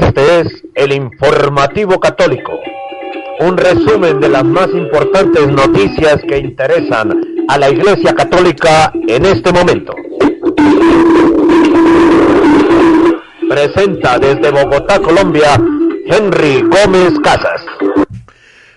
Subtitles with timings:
[0.00, 2.52] Este es el informativo católico,
[3.40, 9.52] un resumen de las más importantes noticias que interesan a la Iglesia Católica en este
[9.52, 9.96] momento.
[13.48, 15.60] Presenta desde Bogotá, Colombia,
[16.06, 17.60] Henry Gómez Casas.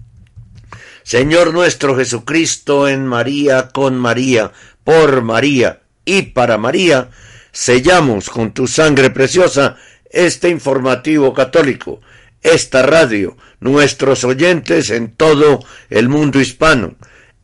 [1.03, 7.11] Señor nuestro Jesucristo, en María, con María, por María y para María,
[7.53, 9.77] sellamos con tu sangre preciosa
[10.11, 12.01] este informativo católico,
[12.43, 16.97] esta radio, nuestros oyentes en todo el mundo hispano,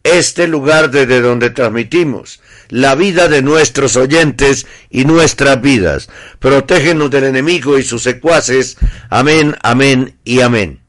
[0.03, 6.09] este lugar desde donde transmitimos la vida de nuestros oyentes y nuestras vidas.
[6.39, 8.77] Protégenos del enemigo y sus secuaces.
[9.11, 10.81] Amén, amén y amén.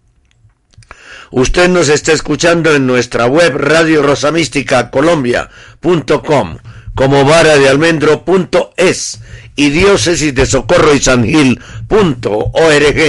[1.30, 6.58] Usted nos está escuchando en nuestra web radio rosamística colombia.com
[6.98, 9.20] como vara de almendro.es
[9.56, 13.00] y diócesis de socorro y san gil.org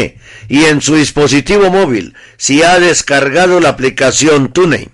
[0.50, 4.90] y en su dispositivo móvil si ha descargado la aplicación TuneIn.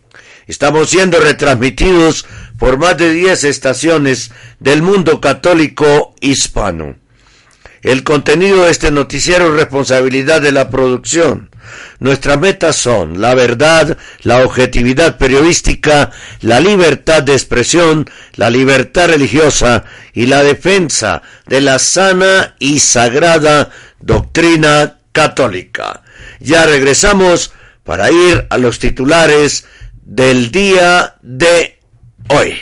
[0.47, 2.25] Estamos siendo retransmitidos
[2.57, 4.31] por más de 10 estaciones
[4.61, 6.95] del mundo católico hispano.
[7.83, 11.51] El contenido de este noticiero es responsabilidad de la producción.
[11.99, 16.11] Nuestras metas son la verdad, la objetividad periodística,
[16.41, 23.71] la libertad de expresión, la libertad religiosa y la defensa de la sana y sagrada
[24.01, 26.03] doctrina católica.
[26.41, 27.53] Ya regresamos
[27.85, 29.67] para ir a los titulares
[30.05, 31.81] del día de
[32.29, 32.59] hoy.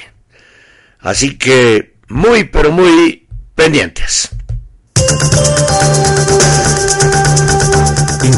[1.01, 4.31] Así que muy, pero muy pendientes.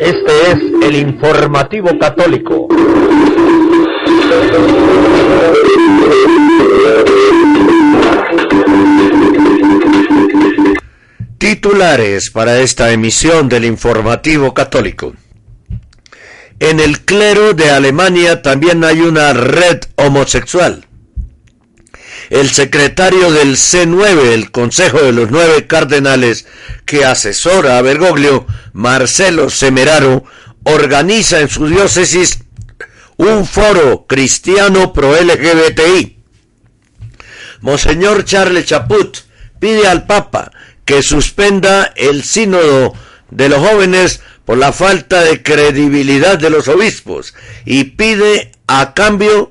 [0.00, 2.68] Este es el informativo católico.
[11.38, 15.14] Titulares para esta emisión del informativo católico.
[16.60, 20.87] En el clero de Alemania también hay una red homosexual.
[22.30, 26.46] El secretario del C9, el Consejo de los Nueve Cardenales,
[26.84, 30.24] que asesora a Bergoglio, Marcelo Semeraro,
[30.64, 32.40] organiza en su diócesis
[33.16, 36.18] un foro cristiano pro LGBTI.
[37.60, 39.18] Monseñor Charles Chaput
[39.58, 40.52] pide al Papa
[40.84, 42.94] que suspenda el sínodo
[43.30, 47.34] de los jóvenes por la falta de credibilidad de los obispos
[47.64, 49.50] y pide a cambio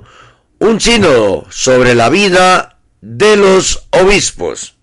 [0.59, 4.75] un sínodo sobre la vida de los obispos.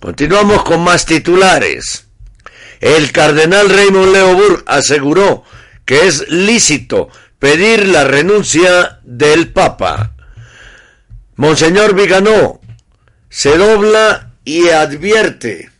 [0.00, 2.06] Continuamos con más titulares.
[2.80, 5.44] El cardenal Raymond Leoburg aseguró
[5.84, 7.08] que es lícito
[7.38, 10.12] pedir la renuncia del Papa.
[11.36, 12.60] Monseñor Viganó
[13.28, 15.70] se dobla y advierte,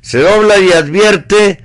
[0.00, 1.62] se dobla y advierte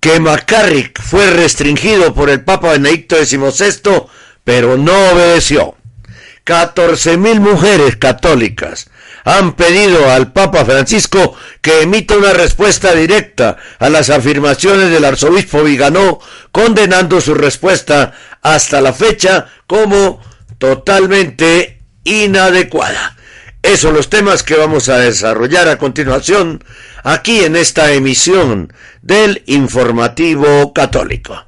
[0.00, 4.06] que McCarrick fue restringido por el Papa Benedicto XVI,
[4.48, 5.74] pero no obedeció.
[6.46, 8.88] 14.000 mujeres católicas
[9.24, 15.62] han pedido al Papa Francisco que emita una respuesta directa a las afirmaciones del arzobispo
[15.62, 16.18] Viganó,
[16.50, 20.22] condenando su respuesta hasta la fecha como
[20.56, 23.18] totalmente inadecuada.
[23.60, 26.64] Esos son los temas que vamos a desarrollar a continuación
[27.04, 28.72] aquí en esta emisión
[29.02, 31.44] del Informativo Católico.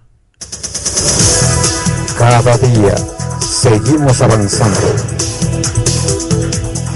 [2.20, 2.94] Cada día
[3.40, 4.78] seguimos avanzando.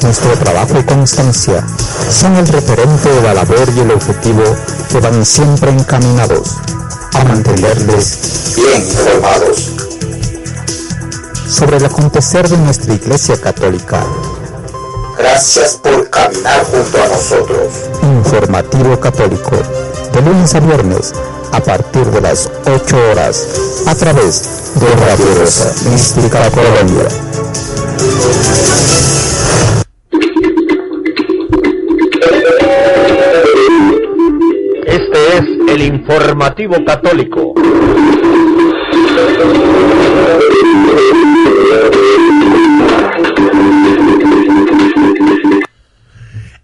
[0.02, 1.64] Nuestro trabajo y constancia
[2.10, 4.42] son el referente de la labor y el objetivo
[4.90, 6.58] que van siempre encaminados
[7.14, 9.72] a mantenerles bien informados
[11.48, 14.04] sobre el acontecer de nuestra Iglesia Católica.
[15.16, 17.72] Gracias por caminar junto a nosotros.
[18.02, 19.56] Informativo Católico,
[20.12, 21.14] de lunes a viernes,
[21.54, 27.06] a partir de las 8 horas, a través de Radio Rosa Mística Colombia.
[34.84, 37.54] Este es el informativo católico.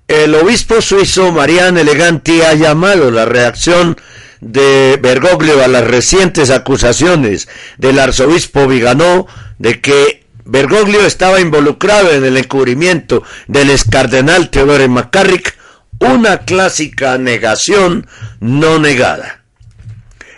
[0.08, 3.96] El obispo suizo Marian Eleganti ha llamado la reacción
[4.40, 7.48] de Bergoglio a las recientes acusaciones
[7.78, 9.26] del arzobispo Viganó
[9.58, 15.56] de que Bergoglio estaba involucrado en el encubrimiento del excardenal Teodoro McCarrick,
[16.00, 18.06] una clásica negación
[18.40, 19.42] no negada.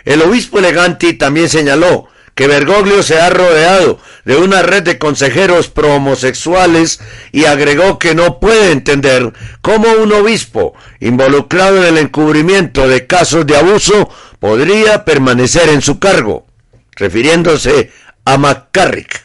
[0.05, 5.69] El obispo Eleganti también señaló que Bergoglio se ha rodeado de una red de consejeros
[5.69, 6.99] pro homosexuales
[7.31, 13.45] y agregó que no puede entender cómo un obispo involucrado en el encubrimiento de casos
[13.45, 14.09] de abuso
[14.39, 16.47] podría permanecer en su cargo,
[16.95, 17.91] refiriéndose
[18.25, 19.23] a McCarrick.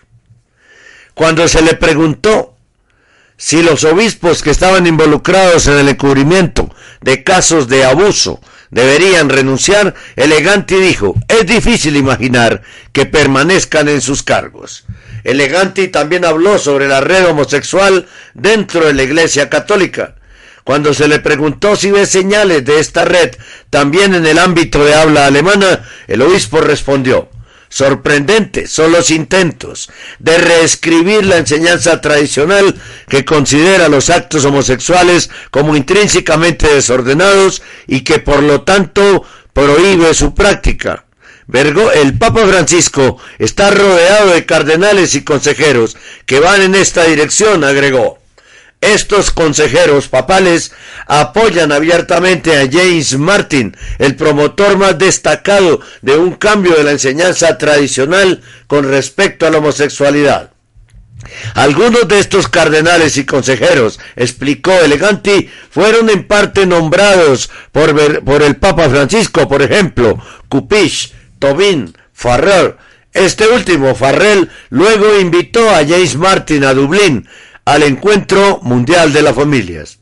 [1.15, 2.55] Cuando se le preguntó
[3.37, 8.41] si los obispos que estaban involucrados en el encubrimiento de casos de abuso
[8.71, 12.63] deberían renunciar, Eleganti dijo, es difícil imaginar
[12.93, 14.85] que permanezcan en sus cargos.
[15.25, 20.15] Eleganti también habló sobre la red homosexual dentro de la Iglesia Católica.
[20.65, 23.35] Cuando se le preguntó si ve señales de esta red
[23.71, 27.31] también en el ámbito de habla alemana, el obispo respondió,
[27.69, 32.75] Sorprendentes son los intentos de reescribir la enseñanza tradicional
[33.09, 40.35] que considera los actos homosexuales como intrínsecamente desordenados y que por lo tanto prohíbe su
[40.35, 41.05] práctica.
[41.53, 48.18] el Papa Francisco está rodeado de cardenales y consejeros que van en esta dirección, agregó.
[48.81, 50.73] Estos consejeros papales
[51.07, 57.59] apoyan abiertamente a James Martin, el promotor más destacado de un cambio de la enseñanza
[57.59, 60.53] tradicional con respecto a la homosexualidad.
[61.55, 68.89] Algunos de estos cardenales y consejeros, explicó Eleganti, fueron en parte nombrados por, el Papa
[68.89, 72.77] Francisco, por ejemplo, Cupish, Tobin, Farrell.
[73.13, 77.29] Este último, Farrell, luego invitó a James Martin a Dublín,
[77.69, 79.99] al Encuentro Mundial de las Familias.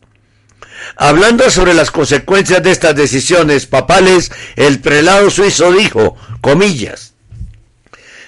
[0.96, 7.14] Hablando sobre las consecuencias de estas decisiones papales, el prelado suizo dijo, comillas,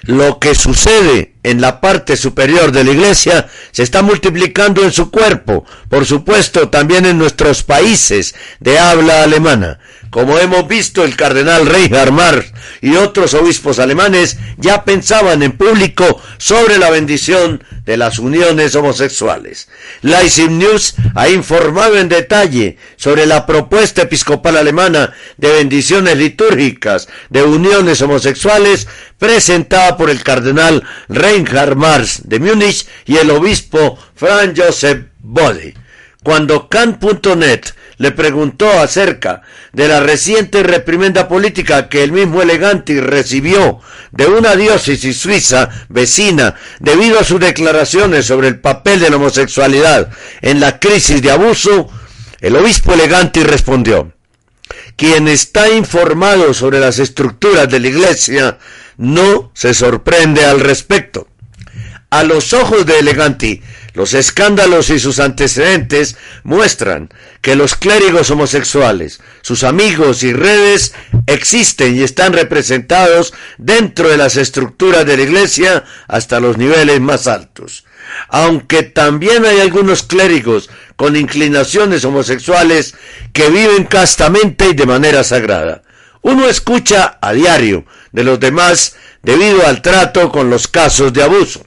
[0.01, 5.09] lo que sucede en la parte superior de la iglesia se está multiplicando en su
[5.09, 9.79] cuerpo, por supuesto también en nuestros países de habla alemana.
[10.09, 12.51] Como hemos visto, el cardenal Reinhard Marx
[12.81, 19.67] y otros obispos alemanes ya pensaban en público sobre la bendición de las uniones homosexuales.
[20.01, 27.43] Leipzig News ha informado en detalle sobre la propuesta episcopal alemana de bendiciones litúrgicas de
[27.43, 35.05] uniones homosexuales presentada por el cardenal Reinhard Marx de Múnich y el obispo Franz Joseph
[35.19, 35.75] Bode.
[36.23, 39.41] Cuando Can.net le preguntó acerca
[39.73, 46.55] de la reciente reprimenda política que el mismo Eleganti recibió de una diócesis suiza vecina
[46.79, 50.09] debido a sus declaraciones sobre el papel de la homosexualidad
[50.41, 51.89] en la crisis de abuso,
[52.39, 54.13] el obispo Eleganti respondió,
[54.95, 58.57] quien está informado sobre las estructuras de la iglesia
[58.95, 61.27] no se sorprende al respecto.
[62.11, 63.61] A los ojos de Eleganti,
[63.93, 67.09] los escándalos y sus antecedentes muestran
[67.41, 70.93] que los clérigos homosexuales, sus amigos y redes
[71.27, 77.27] existen y están representados dentro de las estructuras de la Iglesia hasta los niveles más
[77.27, 77.85] altos.
[78.27, 82.95] Aunque también hay algunos clérigos con inclinaciones homosexuales
[83.33, 85.83] que viven castamente y de manera sagrada.
[86.21, 91.65] Uno escucha a diario de los demás debido al trato con los casos de abuso.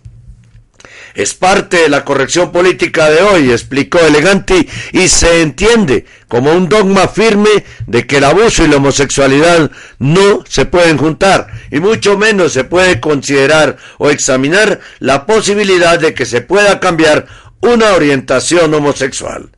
[1.14, 6.68] Es parte de la corrección política de hoy, explicó Eleganti, y se entiende como un
[6.68, 12.16] dogma firme de que el abuso y la homosexualidad no se pueden juntar, y mucho
[12.16, 17.26] menos se puede considerar o examinar la posibilidad de que se pueda cambiar
[17.60, 19.50] una orientación homosexual.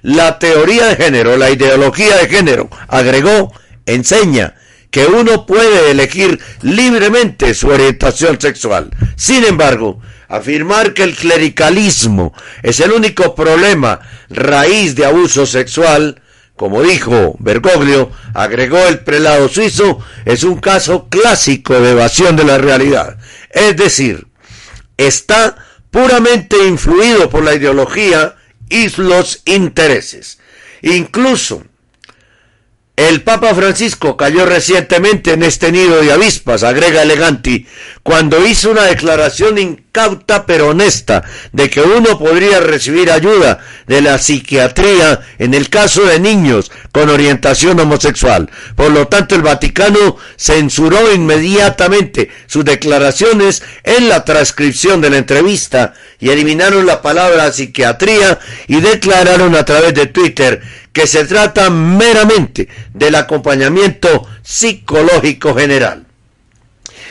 [0.00, 3.52] La teoría de género, la ideología de género, agregó,
[3.86, 4.54] enseña
[4.90, 8.90] que uno puede elegir libremente su orientación sexual.
[9.16, 10.00] Sin embargo,
[10.32, 16.22] afirmar que el clericalismo es el único problema raíz de abuso sexual,
[16.56, 22.56] como dijo Bergoglio, agregó el prelado suizo, es un caso clásico de evasión de la
[22.56, 23.18] realidad.
[23.50, 24.26] Es decir,
[24.96, 25.54] está
[25.90, 28.36] puramente influido por la ideología
[28.70, 30.38] y los intereses.
[30.80, 31.62] Incluso
[32.96, 37.66] el Papa Francisco cayó recientemente en este nido de avispas, agrega Eleganti,
[38.02, 41.22] cuando hizo una declaración incauta pero honesta
[41.52, 47.08] de que uno podría recibir ayuda de la psiquiatría en el caso de niños con
[47.08, 48.50] orientación homosexual.
[48.76, 55.94] Por lo tanto, el Vaticano censuró inmediatamente sus declaraciones en la transcripción de la entrevista
[56.20, 62.68] y eliminaron la palabra psiquiatría y declararon a través de Twitter que se trata meramente
[62.92, 66.06] del acompañamiento psicológico general.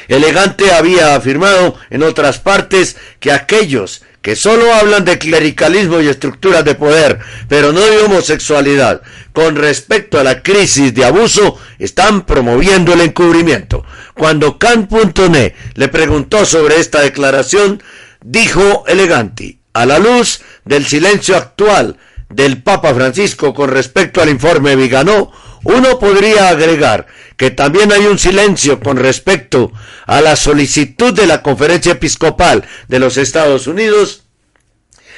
[0.07, 6.63] Elegante había afirmado en otras partes que aquellos que solo hablan de clericalismo y estructuras
[6.63, 9.01] de poder, pero no de homosexualidad,
[9.33, 13.83] con respecto a la crisis de abuso, están promoviendo el encubrimiento.
[14.13, 17.81] Cuando Can.net le preguntó sobre esta declaración,
[18.23, 21.97] dijo Eleganti, a la luz del silencio actual
[22.33, 25.31] del Papa Francisco con respecto al informe Viganó,
[25.63, 27.07] uno podría agregar
[27.37, 29.71] que también hay un silencio con respecto
[30.05, 34.23] a la solicitud de la Conferencia Episcopal de los Estados Unidos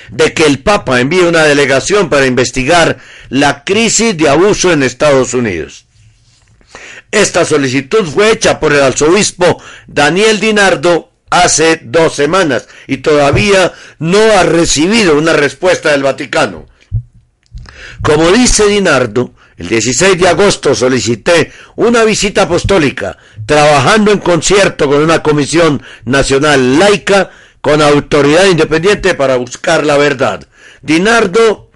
[0.09, 2.97] de que el Papa envíe una delegación para investigar
[3.29, 5.85] la crisis de abuso en Estados Unidos.
[7.11, 14.19] Esta solicitud fue hecha por el arzobispo Daniel Dinardo hace dos semanas y todavía no
[14.19, 16.65] ha recibido una respuesta del Vaticano.
[18.03, 25.01] Como dice Dinardo, el 16 de agosto solicité una visita apostólica, trabajando en concierto con
[25.01, 27.31] una comisión nacional laica
[27.61, 30.45] con autoridad independiente para buscar la verdad.
[30.81, 31.71] Dinardo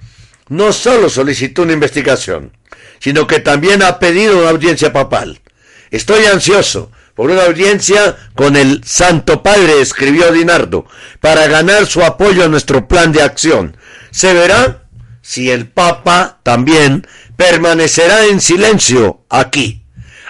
[0.49, 2.51] no solo solicitó una investigación,
[2.99, 5.39] sino que también ha pedido una audiencia papal.
[5.91, 10.85] Estoy ansioso por una audiencia con el Santo Padre, escribió Dinardo,
[11.21, 13.77] para ganar su apoyo a nuestro plan de acción.
[14.11, 14.86] Se verá
[15.27, 17.05] si el Papa también
[17.35, 19.83] permanecerá en silencio aquí.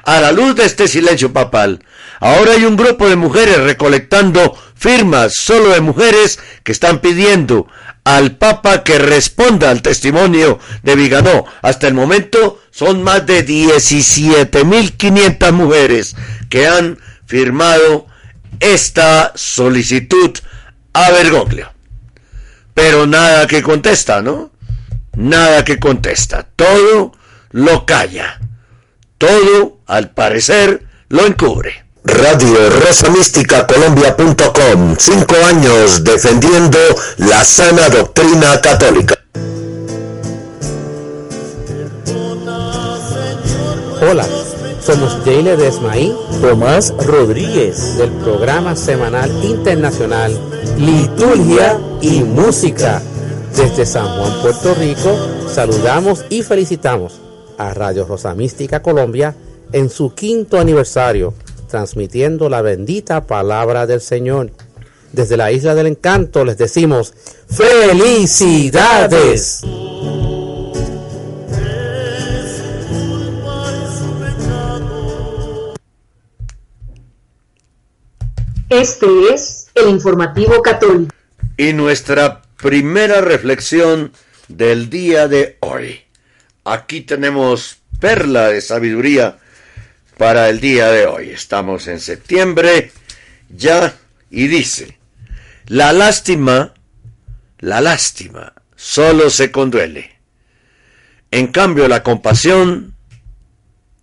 [0.03, 1.85] A la luz de este silencio papal,
[2.19, 7.67] ahora hay un grupo de mujeres recolectando firmas solo de mujeres que están pidiendo
[8.05, 11.45] al Papa que responda al testimonio de Viganó.
[11.61, 16.15] Hasta el momento son más de 17.500 mujeres
[16.49, 18.07] que han firmado
[18.59, 20.35] esta solicitud
[20.93, 21.71] a Bergoglio.
[22.73, 24.56] Pero nada que contesta, ¿no?
[25.17, 27.11] Nada que contesta, todo
[27.51, 28.39] lo calla,
[29.17, 31.85] todo al parecer lo encubre.
[32.03, 36.77] Radio Rosa Mística Colombia.com, cinco años defendiendo
[37.17, 39.15] la sana doctrina católica.
[43.99, 44.25] Hola,
[44.79, 50.39] somos Jayle Desmaí, Tomás Rodríguez, del programa semanal internacional
[50.77, 53.01] Liturgia y Música
[53.57, 55.17] desde San Juan, Puerto Rico,
[55.49, 57.19] saludamos y felicitamos
[57.57, 59.35] a Radio Rosa Mística Colombia
[59.71, 61.33] en su quinto aniversario,
[61.67, 64.51] transmitiendo la bendita palabra del Señor.
[65.11, 67.15] Desde la Isla del Encanto les decimos
[67.49, 68.83] felicidades.
[78.69, 81.11] Este es el informativo católico.
[81.57, 84.11] Y nuestra primera reflexión
[84.47, 86.01] del día de hoy.
[86.65, 89.37] Aquí tenemos perla de sabiduría
[90.17, 91.29] para el día de hoy.
[91.29, 92.91] Estamos en septiembre
[93.49, 93.95] ya
[94.29, 94.97] y dice,
[95.67, 96.73] la lástima,
[97.59, 100.17] la lástima solo se conduele.
[101.31, 102.93] En cambio, la compasión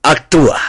[0.02, 0.61] actúa.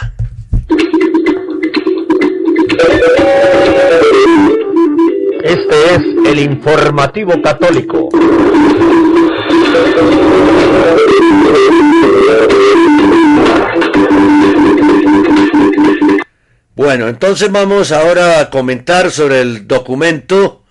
[5.46, 8.08] Este es el informativo católico.
[16.74, 20.64] Bueno, entonces vamos ahora a comentar sobre el documento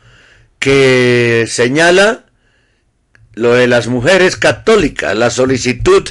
[0.59, 2.25] que señala
[3.33, 6.03] lo de las mujeres católicas, la solicitud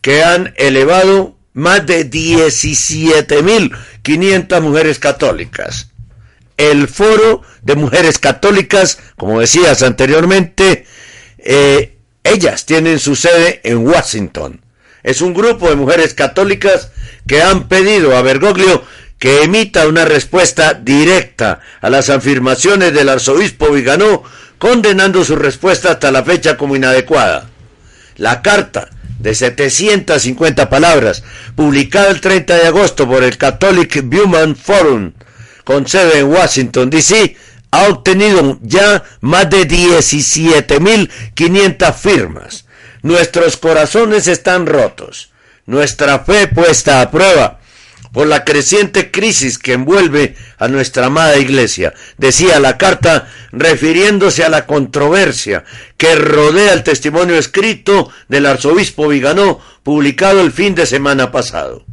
[0.00, 5.90] que han elevado más de 17.500 mujeres católicas
[6.56, 10.86] el Foro de Mujeres Católicas, como decías anteriormente,
[11.44, 14.62] Eh, ellas tienen su sede en Washington.
[15.02, 16.90] Es un grupo de mujeres católicas
[17.28, 18.82] que han pedido a Bergoglio
[19.18, 24.22] que emita una respuesta directa a las afirmaciones del arzobispo Viganó,
[24.58, 27.50] condenando su respuesta hasta la fecha como inadecuada.
[28.16, 31.22] La carta de 750 palabras,
[31.54, 35.12] publicada el 30 de agosto por el Catholic Human Forum,
[35.64, 37.36] con sede en Washington, D.C.,
[37.70, 42.66] ha obtenido ya más de 17.500 firmas.
[43.02, 45.32] Nuestros corazones están rotos,
[45.66, 47.58] nuestra fe puesta a prueba
[48.14, 54.48] por la creciente crisis que envuelve a nuestra amada iglesia, decía la carta refiriéndose a
[54.48, 55.64] la controversia
[55.96, 61.84] que rodea el testimonio escrito del arzobispo Viganó publicado el fin de semana pasado.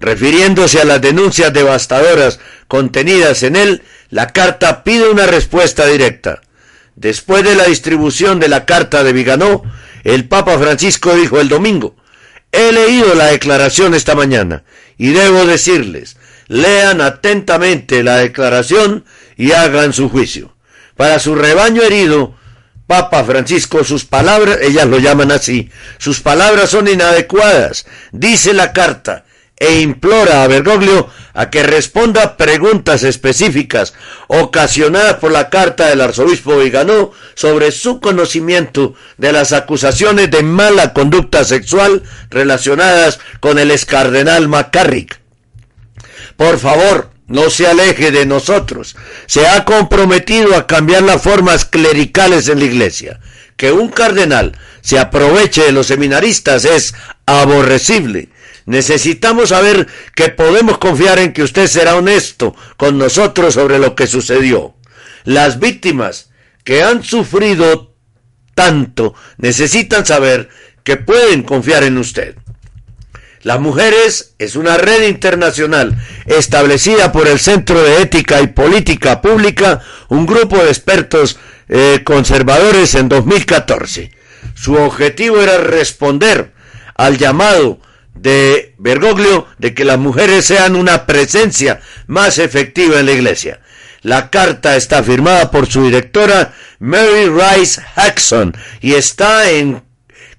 [0.00, 6.40] Refiriéndose a las denuncias devastadoras contenidas en él, la carta pide una respuesta directa.
[6.96, 9.62] Después de la distribución de la carta de Viganó,
[10.02, 11.96] el Papa Francisco dijo el domingo,
[12.50, 14.64] He leído la declaración esta mañana
[14.96, 16.16] y debo decirles,
[16.48, 19.04] lean atentamente la declaración
[19.36, 20.56] y hagan su juicio.
[20.96, 22.34] Para su rebaño herido,
[22.86, 29.26] Papa Francisco, sus palabras, ellas lo llaman así, sus palabras son inadecuadas, dice la carta,
[29.60, 33.92] e implora a Bergoglio a que responda preguntas específicas
[34.26, 40.94] ocasionadas por la carta del arzobispo Viganó sobre su conocimiento de las acusaciones de mala
[40.94, 45.20] conducta sexual relacionadas con el excardenal McCarrick.
[46.36, 48.96] Por favor, no se aleje de nosotros.
[49.26, 53.20] Se ha comprometido a cambiar las formas clericales en la iglesia.
[53.56, 56.94] Que un cardenal se aproveche de los seminaristas es
[57.26, 58.29] aborrecible
[58.70, 64.06] Necesitamos saber que podemos confiar en que usted será honesto con nosotros sobre lo que
[64.06, 64.76] sucedió.
[65.24, 66.30] Las víctimas
[66.62, 67.96] que han sufrido
[68.54, 70.50] tanto necesitan saber
[70.84, 72.36] que pueden confiar en usted.
[73.42, 79.80] Las mujeres es una red internacional establecida por el Centro de Ética y Política Pública,
[80.10, 84.12] un grupo de expertos eh, conservadores en 2014.
[84.54, 86.52] Su objetivo era responder
[86.94, 87.80] al llamado
[88.14, 93.60] de Bergoglio de que las mujeres sean una presencia más efectiva en la iglesia.
[94.02, 99.82] La carta está firmada por su directora Mary Rice Jackson y está en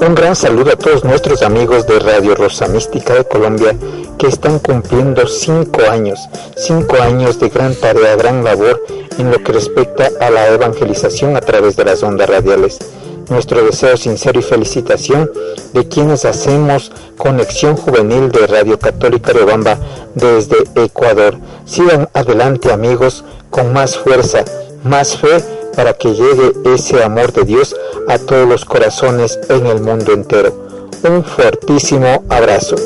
[0.00, 3.76] Un gran saludo a todos nuestros amigos de Radio Rosa Mística de Colombia
[4.18, 6.18] que están cumpliendo cinco años,
[6.56, 8.82] cinco años de gran tarea, gran labor
[9.18, 12.78] en lo que respecta a la evangelización a través de las ondas radiales
[13.28, 15.30] nuestro deseo sincero y felicitación
[15.72, 19.78] de quienes hacemos conexión juvenil de Radio Católica de Bamba
[20.14, 21.36] desde Ecuador.
[21.64, 24.44] Sigan adelante amigos con más fuerza,
[24.84, 25.42] más fe
[25.74, 27.74] para que llegue ese amor de Dios
[28.08, 30.66] a todos los corazones en el mundo entero.
[31.02, 32.76] Un fuertísimo abrazo.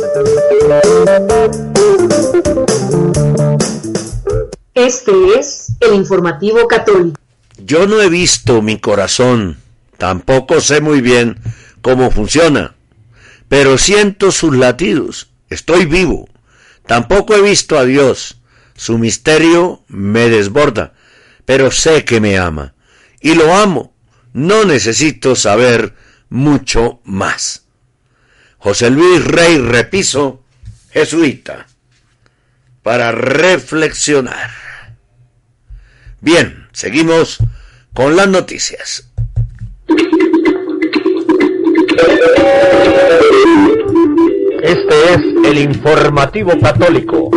[4.75, 7.19] Este es el informativo católico.
[7.59, 9.60] Yo no he visto mi corazón
[10.01, 11.39] Tampoco sé muy bien
[11.83, 12.75] cómo funciona,
[13.51, 15.29] pero siento sus latidos.
[15.51, 16.27] Estoy vivo.
[16.87, 18.41] Tampoco he visto a Dios.
[18.75, 20.95] Su misterio me desborda,
[21.45, 22.73] pero sé que me ama.
[23.21, 23.93] Y lo amo.
[24.33, 25.95] No necesito saber
[26.31, 27.67] mucho más.
[28.57, 30.43] José Luis Rey Repiso,
[30.93, 31.67] jesuita,
[32.83, 34.51] para reflexionar.
[36.23, 37.37] Bien, seguimos
[37.93, 39.10] con las noticias.
[44.63, 47.31] Este es el informativo católico.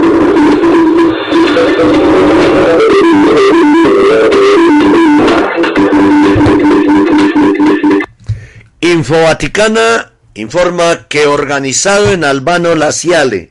[8.81, 13.49] Info Vaticana informa que organizado en Albano Laciale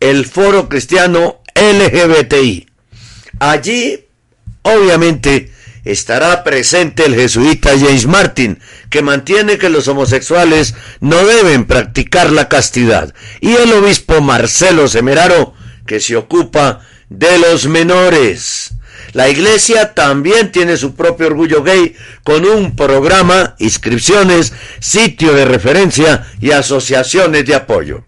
[0.00, 2.66] el foro cristiano LGBTI.
[3.38, 4.04] Allí,
[4.62, 5.51] obviamente,
[5.84, 12.48] estará presente el jesuita James Martin, que mantiene que los homosexuales no deben practicar la
[12.48, 15.54] castidad, y el obispo Marcelo Semeraro,
[15.86, 18.74] que se ocupa de los menores.
[19.12, 26.26] La iglesia también tiene su propio orgullo gay con un programa, inscripciones, sitio de referencia
[26.40, 28.04] y asociaciones de apoyo.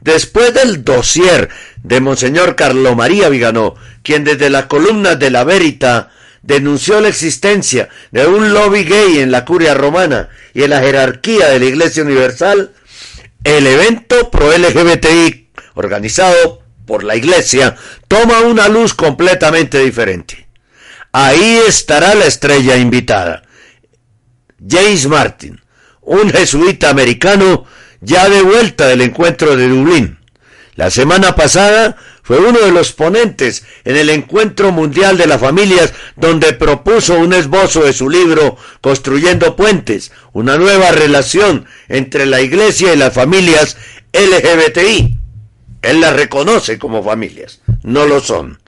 [0.00, 1.48] Después del dossier
[1.82, 6.10] de Monseñor Carlo María Viganó, quien desde la columna de la Verita
[6.46, 11.48] denunció la existencia de un lobby gay en la curia romana y en la jerarquía
[11.48, 12.72] de la Iglesia Universal,
[13.44, 17.76] el evento pro LGBTI organizado por la Iglesia
[18.08, 20.46] toma una luz completamente diferente.
[21.12, 23.42] Ahí estará la estrella invitada,
[24.66, 25.60] James Martin,
[26.02, 27.64] un jesuita americano
[28.00, 30.18] ya de vuelta del encuentro de Dublín.
[30.74, 35.92] La semana pasada fue uno de los ponentes en el Encuentro Mundial de las Familias,
[36.16, 42.94] donde propuso un esbozo de su libro Construyendo Puentes, una nueva relación entre la Iglesia
[42.94, 43.76] y las familias
[44.14, 45.18] LGBTI.
[45.82, 48.58] Él las reconoce como familias, no lo son.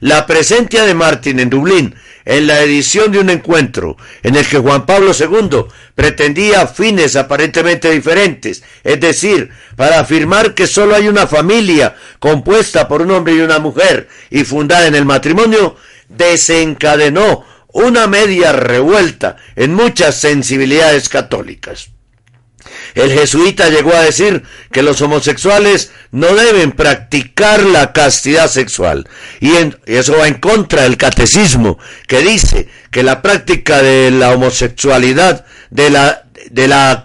[0.00, 1.94] La presencia de Martin en Dublín
[2.26, 7.90] en la edición de un encuentro en el que Juan Pablo II pretendía fines aparentemente
[7.90, 13.40] diferentes, es decir, para afirmar que sólo hay una familia compuesta por un hombre y
[13.40, 15.76] una mujer y fundada en el matrimonio,
[16.08, 21.90] desencadenó una media revuelta en muchas sensibilidades católicas.
[22.96, 29.06] El jesuita llegó a decir que los homosexuales no deben practicar la castidad sexual.
[29.38, 29.52] Y,
[29.84, 31.78] eso va en contra del catecismo,
[32.08, 37.04] que dice que la práctica de la homosexualidad, de la, de la,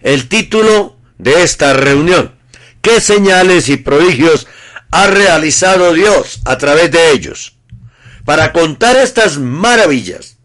[0.04, 2.34] El título de esta reunión.
[2.82, 4.48] ¿Qué señales y prodigios
[4.90, 7.58] ha realizado Dios a través de ellos?
[8.26, 10.38] Para contar estas maravillas,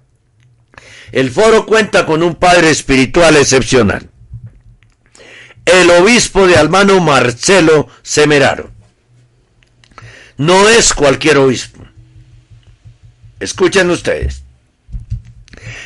[1.12, 4.10] el foro cuenta con un padre espiritual excepcional,
[5.64, 8.70] el obispo de Almano Marcelo Semeraro.
[10.36, 11.84] No es cualquier obispo.
[13.38, 14.42] Escuchen ustedes.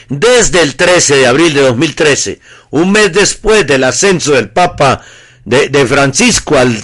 [0.08, 5.02] Desde el 13 de abril de 2013, un mes después del ascenso del Papa
[5.44, 6.82] de, Francisco al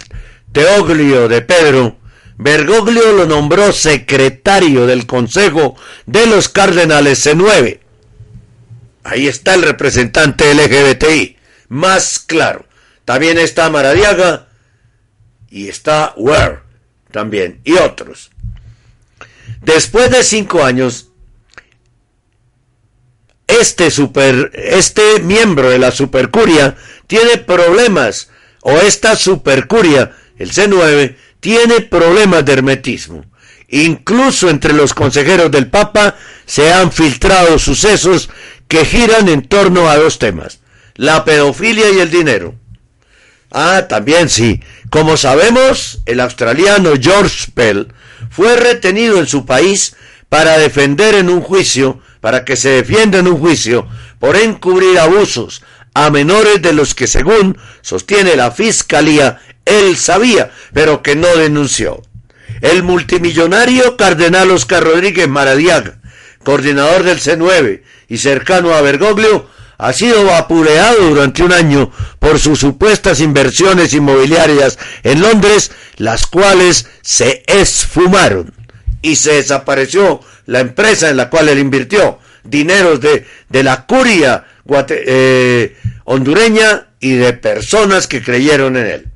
[0.53, 1.99] Teoglio de Pedro,
[2.37, 7.81] Bergoglio lo nombró secretario del Consejo de los Cardenales C9.
[9.05, 11.37] Ahí está el representante LGBTI,
[11.68, 12.66] más claro.
[13.05, 14.49] También está Maradiaga
[15.51, 16.61] y está Ware
[17.11, 18.31] también, y otros.
[19.61, 21.11] Después de cinco años,
[23.61, 28.31] este super, este miembro de la supercuria tiene problemas,
[28.62, 33.25] o esta supercuria, el C9, tiene problemas de hermetismo.
[33.69, 38.31] Incluso entre los consejeros del Papa se han filtrado sucesos
[38.69, 40.61] que giran en torno a dos temas,
[40.95, 42.55] la pedofilia y el dinero.
[43.51, 44.61] Ah, también sí.
[44.90, 47.88] Como sabemos, el australiano George Pell
[48.31, 49.97] fue retenido en su país
[50.29, 53.87] para defender en un juicio para que se defienda en un juicio
[54.19, 61.03] por encubrir abusos a menores de los que según sostiene la fiscalía él sabía, pero
[61.03, 62.01] que no denunció.
[62.63, 65.99] El multimillonario cardenal Oscar Rodríguez Maradiaga,
[66.43, 72.59] coordinador del C9 y cercano a Bergoglio, ha sido vapuleado durante un año por sus
[72.59, 78.55] supuestas inversiones inmobiliarias en Londres, las cuales se esfumaron
[79.03, 84.44] y se desapareció la empresa en la cual él invirtió dineros de, de la curia
[84.88, 89.09] eh, hondureña y de personas que creyeron en él.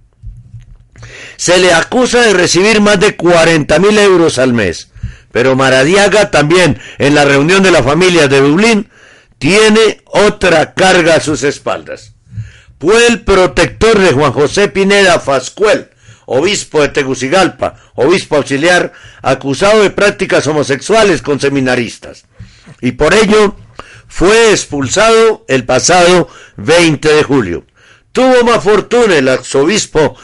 [1.37, 4.91] Se le acusa de recibir más de 40 mil euros al mes,
[5.31, 8.89] Pero Maradiaga también, en la reunión de la familia de Dublín,
[9.39, 12.15] tiene otra carga a sus espaldas.
[12.81, 15.91] Fue el protector de Juan José Pineda Fascuel,
[16.31, 22.27] obispo de Tegucigalpa, obispo auxiliar, acusado de prácticas homosexuales con seminaristas.
[22.83, 23.57] Y por ello
[24.07, 27.65] fue expulsado el pasado 20 de julio.
[28.13, 30.17] Tuvo más fortuna el arzobispo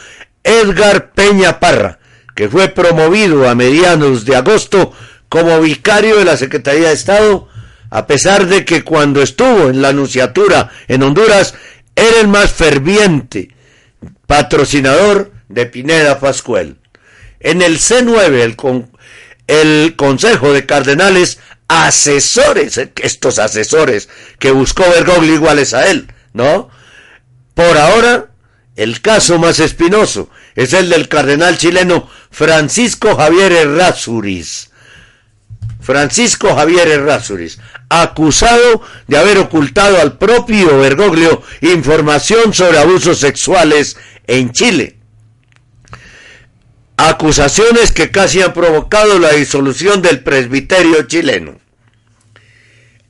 [0.43, 1.97] Edgar Peña Parra,
[2.35, 4.93] que fue promovido a mediados de agosto
[5.27, 7.47] como vicario de la Secretaría de Estado,
[7.89, 11.55] a pesar de que cuando estuvo en la Anunciatura en Honduras
[11.95, 13.55] era el más ferviente
[14.27, 16.77] patrocinador de Pineda Pascual.
[17.39, 18.85] En el C9, el,
[19.47, 26.69] el Consejo de Cardenales, asesores, estos asesores que buscó Bergoglio iguales a él, ¿no?
[27.53, 28.27] Por ahora,
[28.75, 34.69] el caso más espinoso es el del cardenal chileno Francisco Javier Errázuriz.
[35.79, 44.51] Francisco Javier Errázuriz, acusado de haber ocultado al propio Bergoglio información sobre abusos sexuales en
[44.51, 44.94] Chile.
[46.97, 51.59] Acusaciones que casi han provocado la disolución del presbiterio chileno.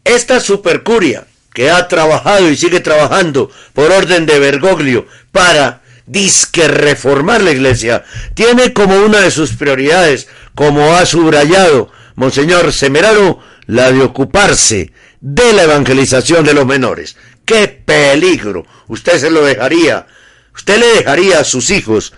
[0.04, 7.41] Esta supercuria que ha trabajado y sigue trabajando por orden de Bergoglio para disque reformar
[7.41, 14.02] la iglesia, tiene como una de sus prioridades, como ha subrayado Monseñor Semeraro, la de
[14.02, 17.17] ocuparse de la evangelización de los menores.
[17.45, 18.65] ¡Qué peligro!
[18.88, 20.08] Usted se lo dejaría,
[20.54, 22.13] usted le dejaría a sus hijos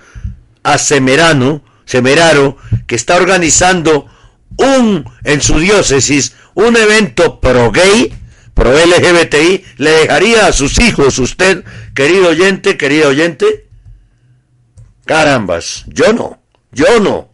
[0.67, 4.05] a Semerano, Semeraro, que está organizando
[4.57, 8.13] un, en su diócesis, un evento pro gay,
[8.53, 11.63] pro LGBTI, le dejaría a sus hijos usted,
[11.95, 13.67] querido oyente, querido oyente?
[15.05, 16.41] Carambas, yo no,
[16.73, 17.29] yo no.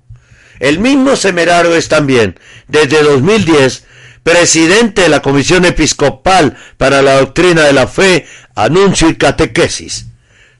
[0.60, 3.84] El mismo Semeraro es también, desde 2010,
[4.22, 10.06] presidente de la Comisión Episcopal para la Doctrina de la Fe, Anuncio y Catequesis.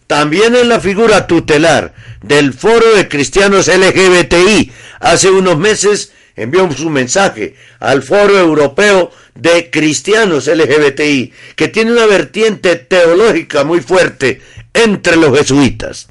[0.08, 4.72] También en la figura tutelar del Foro de Cristianos LGBTI.
[5.00, 12.08] Hace unos meses envió su mensaje al Foro Europeo de Cristianos LGBTI, que tiene una
[12.08, 14.42] vertiente teológica muy fuerte
[14.74, 16.08] entre los jesuitas.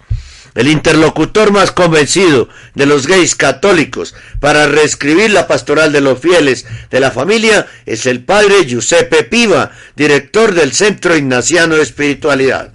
[0.54, 6.66] El interlocutor más convencido de los gays católicos para reescribir la pastoral de los fieles
[6.90, 12.74] de la familia es el padre Giuseppe Piva, director del Centro Ignaciano de Espiritualidad.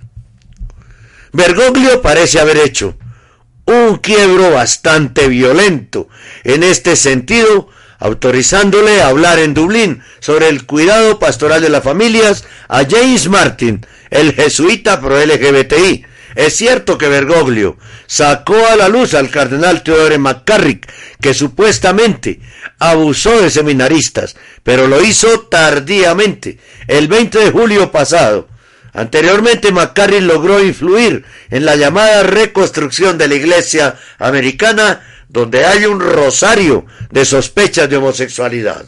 [1.34, 2.98] Bergoglio parece haber hecho
[3.68, 6.08] un quiebro bastante violento
[6.44, 12.46] en este sentido, autorizándole a hablar en Dublín sobre el cuidado pastoral de las familias
[12.70, 16.06] a James Martin, el jesuita pro LGBTI.
[16.36, 20.88] Es cierto que Bergoglio sacó a la luz al cardenal Theodore McCarrick,
[21.20, 22.40] que supuestamente
[22.80, 28.48] abusó de seminaristas, pero lo hizo tardíamente, el 20 de julio pasado,
[28.98, 36.00] Anteriormente McCarry logró influir en la llamada reconstrucción de la iglesia americana donde hay un
[36.00, 38.86] rosario de sospechas de homosexualidad.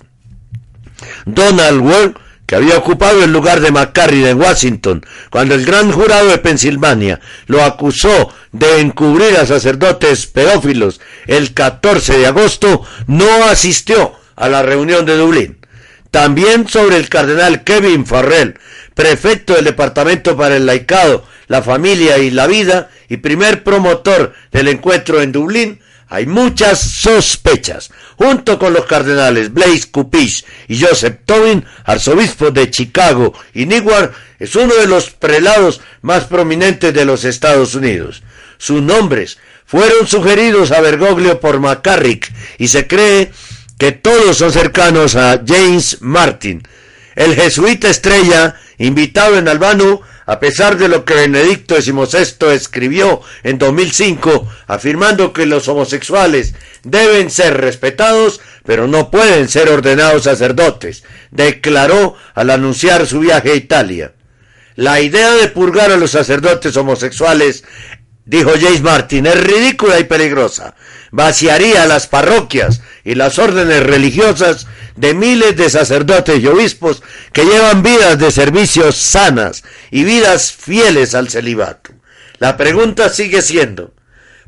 [1.28, 2.14] Donald Ward,
[2.48, 7.20] que había ocupado el lugar de McCarry en Washington, cuando el gran jurado de Pensilvania
[7.46, 14.64] lo acusó de encubrir a sacerdotes pedófilos el 14 de agosto, no asistió a la
[14.64, 15.59] reunión de Dublín.
[16.12, 18.60] También sobre el cardenal Kevin Farrell,
[18.96, 24.70] prefecto del Departamento para el Laicado, la Familia y la Vida y primer promotor del
[24.70, 27.92] encuentro en Dublín, hay muchas sospechas.
[28.18, 34.56] Junto con los cardenales Blaise Cupish y Joseph Tobin, arzobispo de Chicago y Newark, es
[34.56, 38.24] uno de los prelados más prominentes de los Estados Unidos.
[38.58, 43.32] Sus nombres fueron sugeridos a Bergoglio por McCarrick y se cree
[43.80, 46.62] que todos son cercanos a James Martin,
[47.16, 53.58] el jesuita estrella invitado en Albano, a pesar de lo que Benedicto XVI escribió en
[53.58, 62.16] 2005, afirmando que los homosexuales deben ser respetados, pero no pueden ser ordenados sacerdotes, declaró
[62.36, 64.14] al anunciar su viaje a Italia.
[64.76, 67.64] La idea de purgar a los sacerdotes homosexuales
[68.26, 70.76] dijo James Martin, es ridícula y peligrosa.
[71.12, 77.02] Vaciaría las parroquias y las órdenes religiosas de miles de sacerdotes y obispos
[77.34, 81.90] que llevan vidas de servicios sanas y vidas fieles al celibato.
[82.38, 83.96] La pregunta sigue siendo,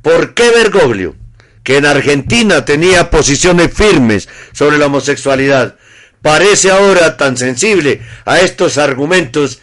[0.04, 1.16] ¿por qué Bergoglio,
[1.64, 5.78] que en Argentina tenía posiciones firmes sobre la homosexualidad,
[6.22, 9.60] parece ahora tan sensible a estos argumentos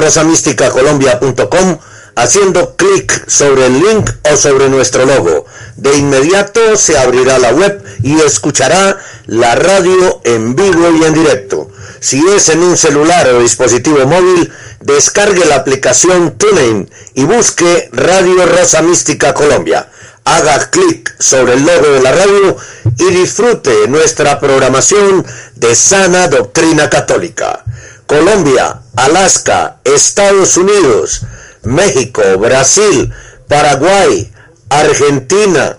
[0.70, 1.78] Colombia.com
[2.16, 5.46] haciendo clic sobre el link o sobre nuestro logo.
[5.76, 11.70] De inmediato se abrirá la web y escuchará la radio en vivo y en directo.
[12.00, 18.46] Si es en un celular o dispositivo móvil, descargue la aplicación TuneIn y busque Radio
[18.46, 19.88] Rosa Mística Colombia.
[20.24, 22.56] Haga clic sobre el logo de la radio
[22.98, 25.24] y disfrute nuestra programación
[25.56, 27.64] de sana doctrina católica.
[28.06, 31.22] Colombia, Alaska, Estados Unidos,
[31.64, 33.12] México, Brasil,
[33.48, 34.30] Paraguay,
[34.68, 35.78] Argentina,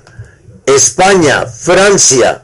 [0.66, 2.44] España, Francia,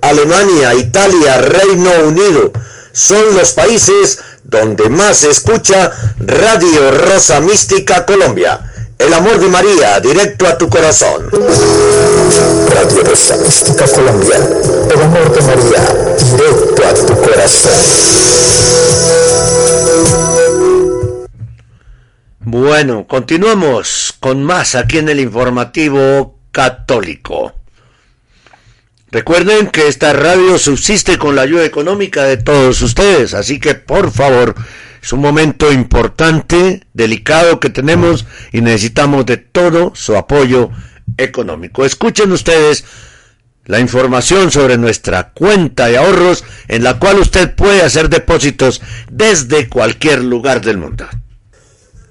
[0.00, 2.52] Alemania, Italia, Reino Unido,
[2.92, 8.60] son los países donde más se escucha Radio Rosa Mística Colombia.
[8.98, 11.30] El amor de María, directo a tu corazón.
[11.30, 14.36] Radio Rosa Mística Colombia.
[14.92, 15.82] El amor de María,
[16.36, 17.72] directo a tu corazón.
[22.52, 27.54] Bueno, continuamos con más aquí en el informativo católico.
[29.12, 34.10] Recuerden que esta radio subsiste con la ayuda económica de todos ustedes, así que por
[34.10, 34.56] favor,
[35.00, 40.70] es un momento importante, delicado que tenemos y necesitamos de todo su apoyo
[41.18, 41.84] económico.
[41.84, 42.84] Escuchen ustedes
[43.66, 49.68] la información sobre nuestra cuenta de ahorros en la cual usted puede hacer depósitos desde
[49.68, 51.06] cualquier lugar del mundo.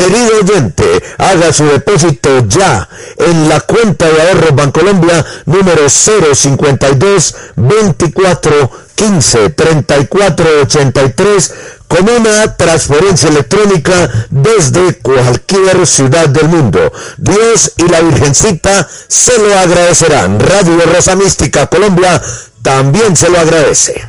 [0.00, 8.70] Querido oyente, haga su depósito ya en la cuenta de ahorro Bancolombia número 052 24
[8.94, 11.54] 15 34 83
[11.86, 16.90] con una transferencia electrónica desde cualquier ciudad del mundo.
[17.18, 20.40] Dios y la Virgencita se lo agradecerán.
[20.40, 22.22] Radio Rosa Mística Colombia
[22.62, 24.02] también se lo agradece.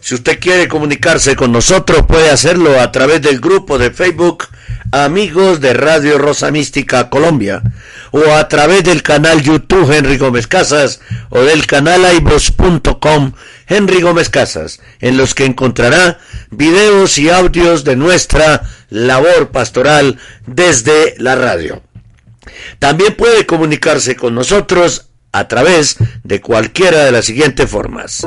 [0.00, 4.44] Si usted quiere comunicarse con nosotros, puede hacerlo a través del grupo de Facebook
[4.92, 7.62] Amigos de Radio Rosa Mística Colombia,
[8.12, 13.32] o a través del canal YouTube Henry Gómez Casas, o del canal iVoz.com
[13.66, 16.18] Henry Gómez Casas, en los que encontrará
[16.50, 21.82] videos y audios de nuestra labor pastoral desde la radio.
[22.78, 28.26] También puede comunicarse con nosotros a través de cualquiera de las siguientes formas.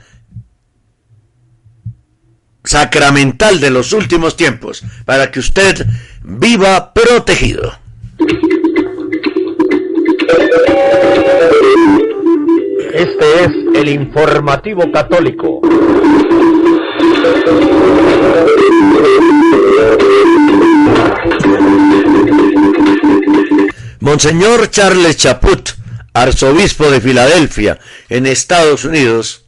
[2.66, 5.86] sacramental de los últimos tiempos, para que usted
[6.24, 7.74] viva protegido.
[12.94, 15.62] Este es el informativo católico.
[24.00, 25.72] Monseñor Charles Chaput,
[26.14, 29.45] arzobispo de Filadelfia, en Estados Unidos,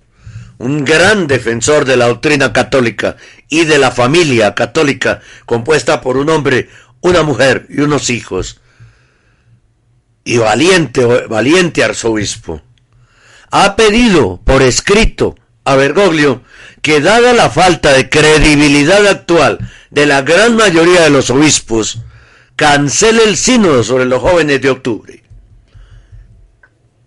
[0.58, 3.18] un gran defensor de la doctrina católica
[3.49, 6.70] y de la familia católica compuesta por un hombre,
[7.01, 8.60] una mujer y unos hijos,
[10.24, 12.62] y valiente, valiente arzobispo
[13.51, 16.41] ha pedido por escrito a Bergoglio
[16.82, 21.99] que dada la falta de credibilidad actual de la gran mayoría de los obispos,
[22.55, 25.24] cancele el sínodo sobre los jóvenes de octubre.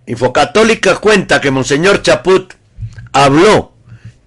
[0.06, 2.54] Infocatólica cuenta que Monseñor Chaput
[3.12, 3.72] habló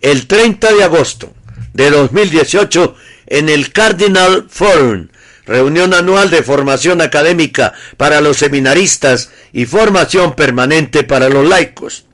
[0.02, 1.34] el 30 de agosto
[1.74, 2.96] de 2018
[3.28, 5.08] en el Cardinal Forum,
[5.46, 12.06] reunión anual de formación académica para los seminaristas y formación permanente para los laicos.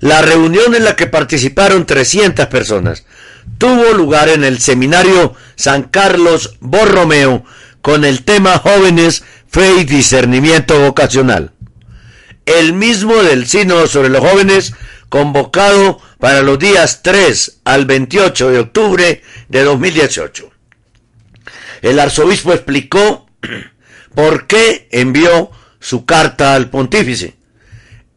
[0.00, 3.04] La reunión en la que participaron 300 personas
[3.58, 7.44] tuvo lugar en el seminario San Carlos Borromeo
[7.80, 11.52] con el tema Jóvenes, Fe y Discernimiento Vocacional.
[12.46, 14.74] El mismo del Sínodo sobre los jóvenes
[15.12, 20.50] convocado para los días 3 al 28 de octubre de 2018.
[21.82, 23.26] El arzobispo explicó
[24.14, 25.50] por qué envió
[25.80, 27.34] su carta al pontífice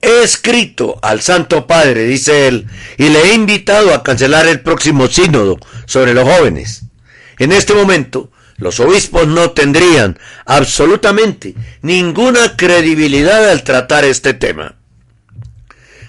[0.02, 2.66] He escrito al Santo Padre, dice él,
[2.98, 6.84] y le he invitado a cancelar el próximo sínodo sobre los jóvenes.
[7.40, 14.78] En este momento, los obispos no tendrían absolutamente ninguna credibilidad al tratar este tema.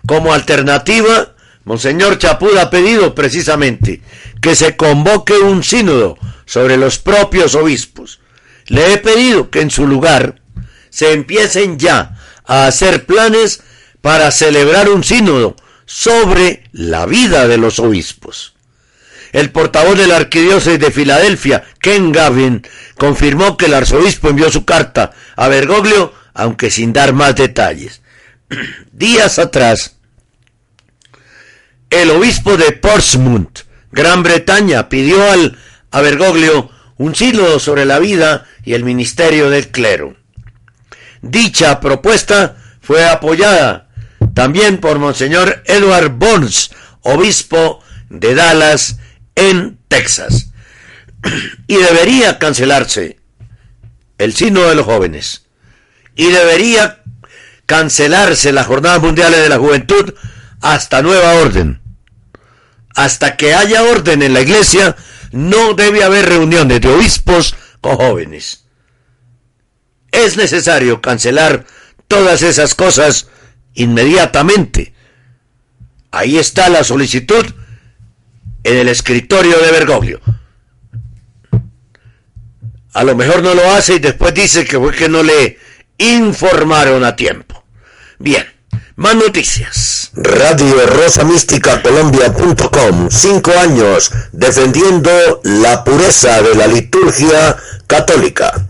[0.06, 1.34] Como alternativa,
[1.64, 4.00] Monseñor Chapud ha pedido precisamente
[4.40, 8.20] que se convoque un sínodo sobre los propios obispos.
[8.68, 10.40] Le he pedido que en su lugar
[10.90, 13.62] se empiecen ya a hacer planes
[14.00, 18.54] para celebrar un sínodo sobre la vida de los obispos.
[19.32, 24.64] El portavoz de la arquidiócesis de Filadelfia, Ken Gavin, confirmó que el arzobispo envió su
[24.64, 28.02] carta a Bergoglio, aunque sin dar más detalles.
[28.92, 29.95] Días atrás,
[31.90, 33.60] el obispo de Portsmouth,
[33.92, 35.58] Gran Bretaña, pidió al
[35.90, 40.16] a Bergoglio un sínodo sobre la vida y el ministerio del clero.
[41.22, 43.88] Dicha propuesta fue apoyada
[44.34, 46.70] también por Monseñor Edward Bones,
[47.00, 48.98] obispo de Dallas,
[49.34, 50.50] en Texas.
[51.66, 53.18] Y debería cancelarse
[54.18, 55.46] el signo de los jóvenes.
[56.14, 57.02] Y debería
[57.66, 60.14] cancelarse las Jornadas Mundiales de la Juventud
[60.60, 61.80] hasta nueva orden.
[62.94, 64.96] Hasta que haya orden en la iglesia,
[65.32, 68.64] no debe haber reuniones de obispos con jóvenes.
[70.10, 71.66] Es necesario cancelar
[72.08, 73.28] todas esas cosas
[73.74, 74.94] inmediatamente.
[76.10, 77.44] Ahí está la solicitud
[78.64, 80.20] en el escritorio de Bergoglio.
[82.94, 85.58] A lo mejor no lo hace y después dice que fue que no le
[85.98, 87.62] informaron a tiempo.
[88.18, 88.46] Bien,
[88.96, 90.10] más noticias.
[90.14, 93.08] Radio Rosa Mística Colombia.com.
[93.10, 95.10] Cinco años defendiendo
[95.44, 98.66] la pureza de la liturgia católica.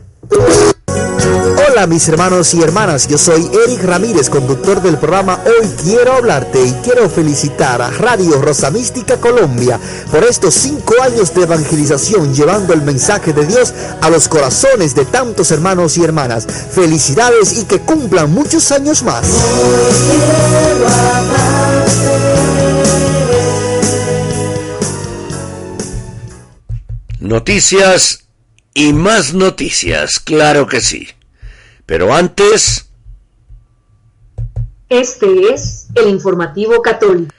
[1.68, 6.62] Hola mis hermanos y hermanas, yo soy Eric Ramírez, conductor del programa Hoy Quiero Hablarte
[6.62, 12.72] y quiero felicitar a Radio Rosa Mística Colombia por estos cinco años de evangelización llevando
[12.72, 16.46] el mensaje de Dios a los corazones de tantos hermanos y hermanas.
[16.46, 19.26] Felicidades y que cumplan muchos años más.
[27.20, 28.25] Noticias
[28.76, 31.08] y más noticias, claro que sí.
[31.86, 32.90] Pero antes...
[34.90, 37.34] Este es el informativo católico.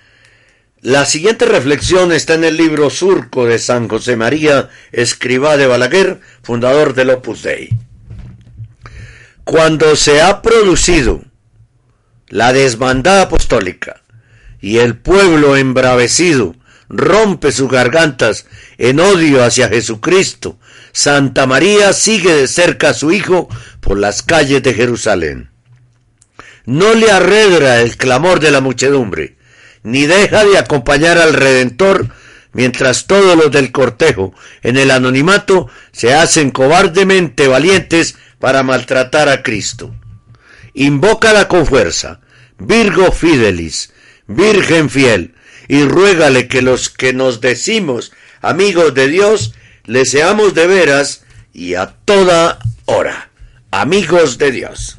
[0.82, 6.22] La siguiente reflexión está en el libro Surco de San José María, escriba de Balaguer,
[6.42, 7.70] fundador del Opus Dei.
[9.44, 11.22] Cuando se ha producido
[12.30, 14.02] la desbandada apostólica
[14.60, 16.56] y el pueblo embravecido
[16.90, 18.48] rompe sus gargantas
[18.80, 20.58] en odio hacia Jesucristo,
[20.92, 23.48] Santa María sigue de cerca a su hijo
[23.82, 25.50] por las calles de Jerusalén.
[26.66, 29.38] No le arredra el clamor de la muchedumbre,
[29.84, 32.10] ni deja de acompañar al Redentor
[32.54, 34.34] mientras todos los del cortejo
[34.64, 39.96] en el anonimato se hacen cobardemente valientes para maltratar a Cristo.
[40.74, 42.20] Invócala con fuerza,
[42.58, 43.94] Virgo Fidelis,
[44.28, 45.36] Virgen fiel,
[45.68, 48.12] y ruégale que los que nos decimos
[48.42, 49.54] amigos de Dios,
[49.88, 53.30] le seamos de veras y a toda hora.
[53.72, 54.98] Amigos de Dios.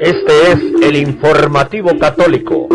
[0.00, 2.68] Este es el informativo católico.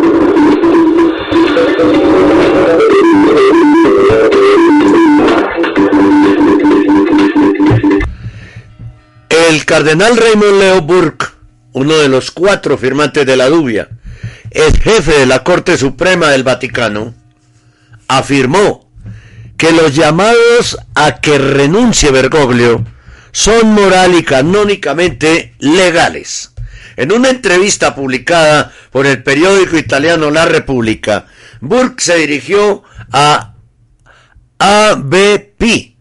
[9.30, 11.26] El cardenal Raymond Leo Burke,
[11.74, 13.90] uno de los cuatro firmantes de la dubia,
[14.52, 17.14] el jefe de la Corte Suprema del Vaticano,
[18.08, 18.90] afirmó
[19.58, 22.86] que los llamados a que renuncie Bergoglio
[23.32, 26.52] son moral y canónicamente legales.
[26.96, 31.28] En una entrevista publicada por el periódico italiano La República,
[31.62, 33.54] Burke se dirigió a
[34.58, 35.96] ABP,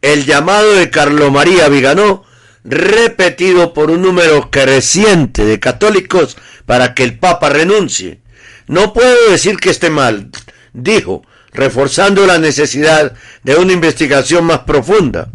[0.00, 2.24] el llamado de Carlo María Viganó,
[2.64, 6.36] repetido por un número creciente de católicos
[6.66, 8.20] para que el Papa renuncie.
[8.66, 10.30] No puedo decir que esté mal,
[10.72, 15.30] dijo, reforzando la necesidad de una investigación más profunda.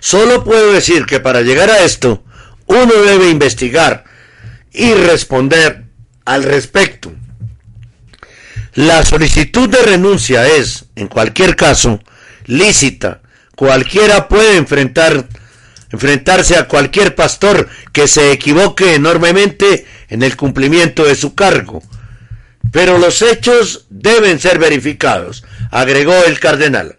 [0.00, 2.24] Solo puedo decir que para llegar a esto,
[2.66, 4.04] uno debe investigar
[4.72, 5.84] y responder
[6.24, 7.12] al respecto.
[8.74, 12.00] La solicitud de renuncia es, en cualquier caso,
[12.46, 13.20] lícita.
[13.56, 15.28] Cualquiera puede enfrentar,
[15.92, 21.82] enfrentarse a cualquier pastor que se equivoque enormemente en el cumplimiento de su cargo.
[22.72, 26.96] Pero los hechos deben ser verificados, agregó el cardenal.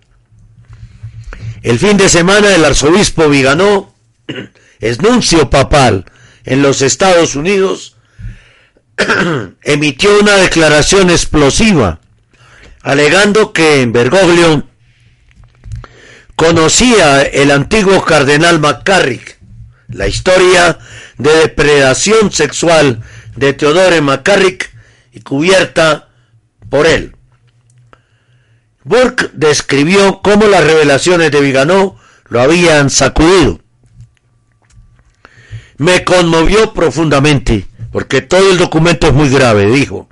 [1.62, 3.94] El fin de semana el arzobispo Viganó,
[5.02, 6.06] nuncio papal
[6.44, 7.96] en los Estados Unidos,
[9.64, 12.00] emitió una declaración explosiva,
[12.82, 14.71] alegando que Bergoglio
[16.42, 19.38] conocía el antiguo cardenal McCarrick,
[19.90, 20.80] la historia
[21.20, 23.04] de depredación sexual
[23.36, 24.72] de Teodore McCarrick
[25.14, 26.10] y cubierta
[26.68, 27.16] por él.
[28.84, 33.60] Burke describió cómo las revelaciones de Viganó lo habían sacudido.
[35.78, 40.10] Me conmovió profundamente, porque todo el documento es muy grave, dijo.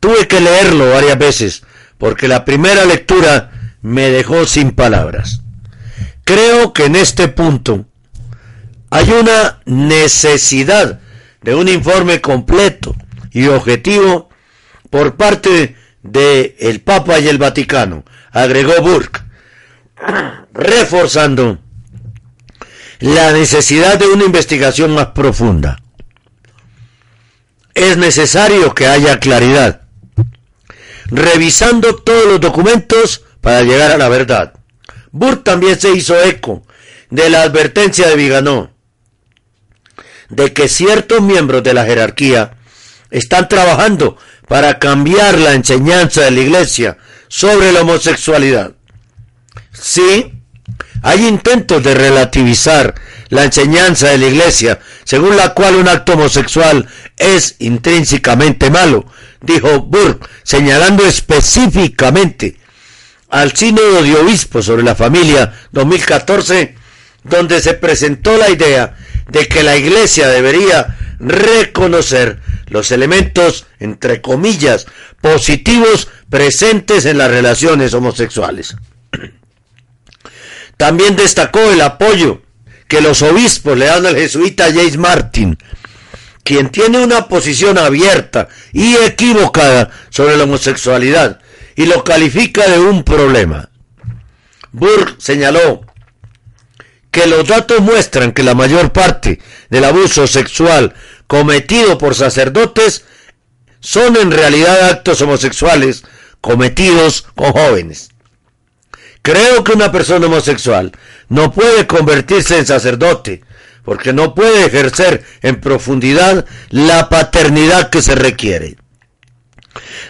[0.00, 1.62] Tuve que leerlo varias veces,
[1.98, 5.42] porque la primera lectura me dejó sin palabras.
[6.28, 7.86] Creo que en este punto
[8.90, 11.00] hay una necesidad
[11.40, 12.94] de un informe completo
[13.30, 14.28] y objetivo
[14.90, 19.22] por parte de el Papa y el Vaticano, agregó Burke,
[20.52, 21.60] reforzando
[22.98, 25.80] la necesidad de una investigación más profunda.
[27.72, 29.80] Es necesario que haya claridad,
[31.06, 34.57] revisando todos los documentos para llegar a la verdad.
[35.18, 36.62] Burke también se hizo eco
[37.10, 38.70] de la advertencia de Viganó
[40.28, 42.52] de que ciertos miembros de la jerarquía
[43.10, 44.16] están trabajando
[44.46, 46.98] para cambiar la enseñanza de la iglesia
[47.28, 48.72] sobre la homosexualidad.
[49.72, 50.32] Sí,
[51.02, 52.94] hay intentos de relativizar
[53.28, 59.06] la enseñanza de la iglesia, según la cual un acto homosexual es intrínsecamente malo,
[59.40, 62.57] dijo Burke, señalando específicamente
[63.30, 66.74] al Sínodo de Obispos sobre la Familia 2014,
[67.24, 68.96] donde se presentó la idea
[69.28, 74.86] de que la Iglesia debería reconocer los elementos, entre comillas,
[75.20, 78.76] positivos presentes en las relaciones homosexuales.
[80.76, 82.42] También destacó el apoyo
[82.86, 85.58] que los obispos le dan al jesuita James Martin,
[86.44, 91.40] quien tiene una posición abierta y equivocada sobre la homosexualidad
[91.78, 93.70] y lo califica de un problema.
[94.72, 95.82] Burke señaló
[97.12, 99.38] que los datos muestran que la mayor parte
[99.70, 100.92] del abuso sexual
[101.28, 103.04] cometido por sacerdotes
[103.78, 106.02] son en realidad actos homosexuales
[106.40, 108.08] cometidos con jóvenes.
[109.22, 110.90] Creo que una persona homosexual
[111.28, 113.44] no puede convertirse en sacerdote
[113.84, 118.78] porque no puede ejercer en profundidad la paternidad que se requiere.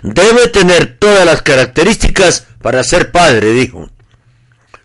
[0.02, 3.90] Debe tener todas las características para ser padre, dijo.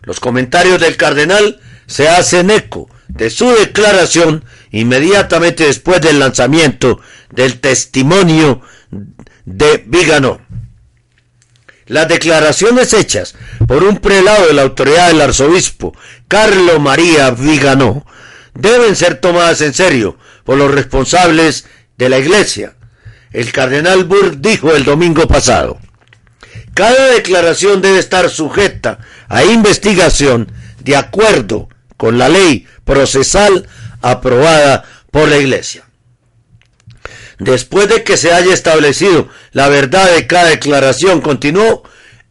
[0.02, 7.60] Los comentarios del cardenal se hacen eco de su declaración inmediatamente después del lanzamiento del
[7.60, 8.60] testimonio
[9.44, 10.40] de Viganó.
[11.86, 13.34] Las declaraciones hechas
[13.66, 15.94] por un prelado de la autoridad del arzobispo
[16.28, 18.06] Carlo María Viganó
[18.54, 21.66] deben ser tomadas en serio por los responsables
[21.96, 22.74] de la iglesia.
[23.34, 25.80] El cardenal Burr dijo el domingo pasado,
[26.72, 33.66] cada declaración debe estar sujeta a investigación de acuerdo con la ley procesal
[34.02, 35.82] aprobada por la iglesia.
[37.40, 41.82] Después de que se haya establecido la verdad de cada declaración, continuó,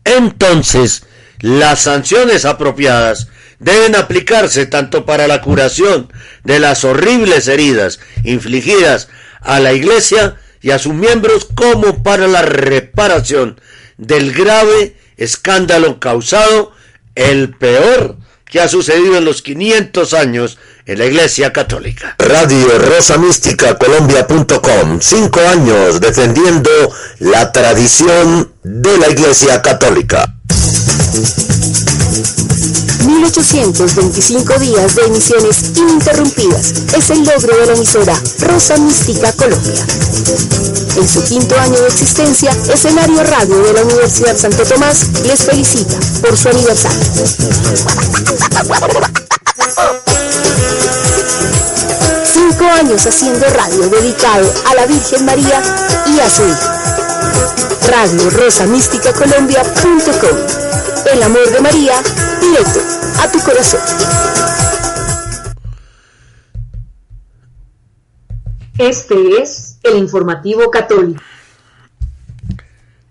[0.06, 1.04] entonces
[1.42, 3.28] las sanciones apropiadas
[3.60, 6.14] deben aplicarse tanto para la curación
[6.46, 9.10] de las horribles heridas infligidas
[9.42, 13.62] a la Iglesia y a sus miembros como para la reparación
[13.98, 16.72] del grave escándalo causado,
[17.16, 22.16] el peor que ha sucedido en los 500 años en la Iglesia Católica.
[22.18, 25.00] Radio Rosa Mística Colombia.com.
[25.02, 26.70] Cinco años defendiendo
[27.20, 30.36] la tradición de la Iglesia Católica.
[33.06, 39.86] 1825 días de emisiones ininterrumpidas es el logro de la emisora Rosa Mística Colombia.
[40.96, 45.96] En su quinto año de existencia, Escenario Radio de la Universidad Santo Tomás les felicita
[46.22, 47.00] por su aniversario.
[52.24, 55.62] Cinco años haciendo radio dedicado a la Virgen María
[56.06, 57.03] y a su hijo.
[57.90, 60.38] Radio Rosa Mística Colombia.com.
[61.14, 62.02] El amor de María,
[62.40, 62.80] directo
[63.20, 63.82] a tu corazón.
[68.78, 71.22] Este es el informativo católico.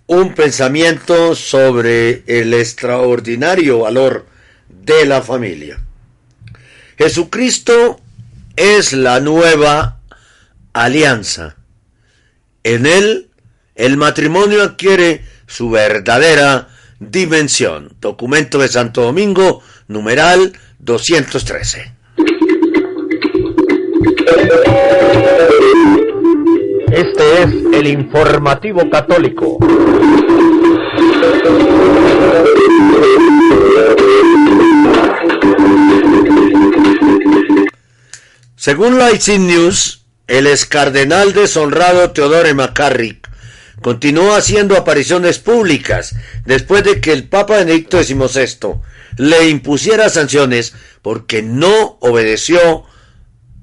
[0.07, 4.27] Un pensamiento sobre el extraordinario valor
[4.69, 5.79] de la familia.
[6.99, 8.01] Jesucristo
[8.57, 10.01] es la nueva
[10.73, 11.57] alianza.
[12.65, 13.31] En él,
[13.75, 16.69] el matrimonio adquiere su verdadera
[16.99, 17.93] dimensión.
[18.01, 21.93] Documento de Santo Domingo, numeral 213.
[26.93, 29.59] Este es el informativo católico.
[38.57, 43.32] Según la IC News, el excardenal deshonrado Teodore McCarrick
[43.81, 46.15] continuó haciendo apariciones públicas
[46.45, 48.81] después de que el Papa Benedicto XVI
[49.17, 52.85] le impusiera sanciones porque no obedeció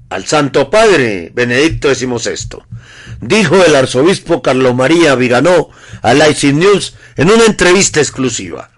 [0.08, 2.62] al Santo Padre Benedicto XVI.
[3.20, 5.70] Dijo el arzobispo Carlo María Viganó
[6.02, 8.70] a IC News en una entrevista exclusiva.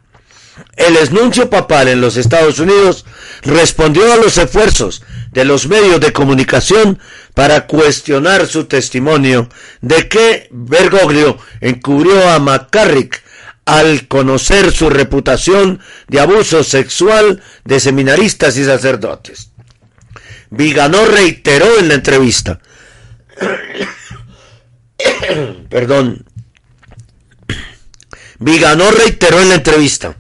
[0.76, 3.04] El esnuncio papal en los Estados Unidos
[3.42, 5.02] respondió a los esfuerzos
[5.32, 6.98] de los medios de comunicación
[7.34, 9.48] para cuestionar su testimonio
[9.80, 13.22] de que Bergoglio encubrió a McCarrick
[13.64, 19.50] al conocer su reputación de abuso sexual de seminaristas y sacerdotes.
[20.50, 22.60] Viganó reiteró en la entrevista,
[25.70, 26.26] perdón,
[28.38, 30.16] Viganó reiteró en la entrevista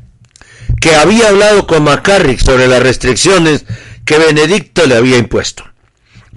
[0.80, 3.64] que había hablado con McCarrick sobre las restricciones
[4.04, 5.64] que Benedicto le había impuesto,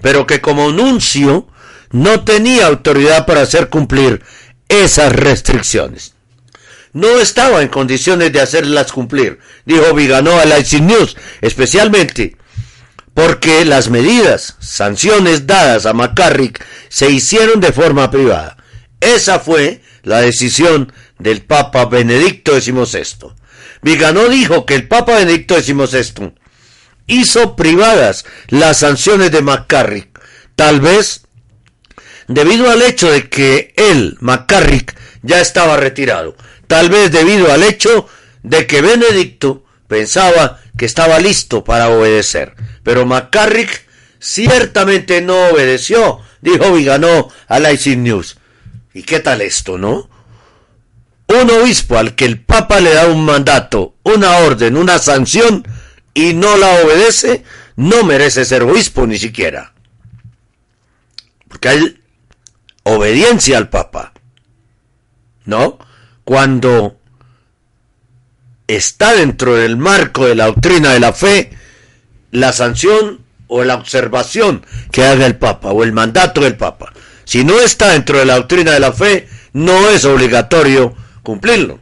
[0.00, 1.48] pero que como nuncio
[1.90, 4.22] no tenía autoridad para hacer cumplir
[4.68, 6.14] esas restricciones.
[6.92, 12.36] No estaba en condiciones de hacerlas cumplir, dijo Viganó a la News, especialmente
[13.16, 18.58] porque las medidas, sanciones dadas a McCarrick se hicieron de forma privada.
[19.00, 23.32] Esa fue la decisión del Papa Benedicto XVI.
[23.80, 26.34] Viganó dijo que el Papa Benedicto XVI
[27.06, 30.20] hizo privadas las sanciones de McCarrick,
[30.54, 31.22] tal vez
[32.28, 36.36] debido al hecho de que él, McCarrick, ya estaba retirado,
[36.66, 38.08] tal vez debido al hecho
[38.42, 42.54] de que Benedicto pensaba que estaba listo para obedecer.
[42.82, 43.86] Pero McCarrick
[44.18, 48.38] ciertamente no obedeció, dijo Viganó a la News.
[48.94, 50.08] ¿Y qué tal esto, no?
[51.28, 55.66] Un obispo al que el Papa le da un mandato, una orden, una sanción,
[56.16, 57.44] y no la obedece,
[57.76, 59.74] no merece ser obispo ni siquiera.
[61.46, 62.00] Porque hay
[62.84, 64.14] obediencia al Papa.
[65.44, 65.78] ¿No?
[66.24, 66.98] Cuando
[68.66, 71.50] está dentro del marco de la doctrina de la fe,
[72.30, 76.94] la sanción o la observación que haga el Papa o el mandato del Papa.
[77.24, 81.78] Si no está dentro de la doctrina de la fe, no es obligatorio cumplirlo.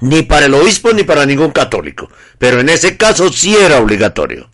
[0.00, 4.50] Ni para el obispo ni para ningún católico, pero en ese caso sí era obligatorio.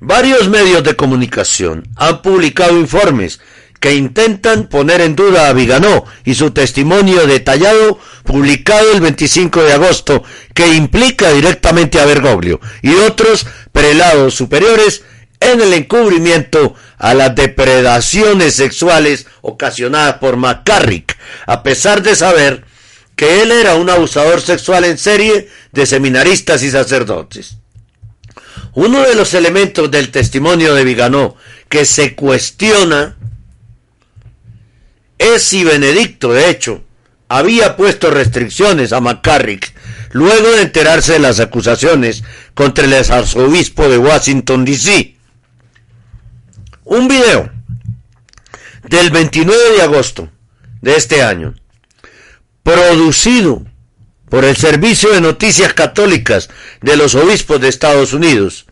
[0.00, 3.40] Varios medios de comunicación han publicado informes
[3.78, 9.72] que intentan poner en duda a Viganó y su testimonio detallado publicado el 25 de
[9.72, 10.22] agosto
[10.54, 15.02] que implica directamente a Bergoglio y otros prelados superiores
[15.40, 22.64] en el encubrimiento a las depredaciones sexuales ocasionadas por McCarrick, a pesar de saber
[23.16, 27.56] que él era un abusador sexual en serie de seminaristas y sacerdotes.
[28.74, 31.36] Uno de los elementos del testimonio de Viganó
[31.68, 33.16] que se cuestiona
[35.18, 36.82] es si Benedicto, de hecho,
[37.28, 39.72] había puesto restricciones a McCarrick
[40.10, 42.22] luego de enterarse de las acusaciones
[42.54, 45.16] contra el arzobispo de Washington, D.C.
[46.84, 47.50] Un video
[48.88, 50.28] del 29 de agosto
[50.80, 51.54] de este año,
[52.62, 53.64] producido
[54.28, 56.48] por el Servicio de Noticias Católicas
[56.80, 58.66] de los Obispos de Estados Unidos,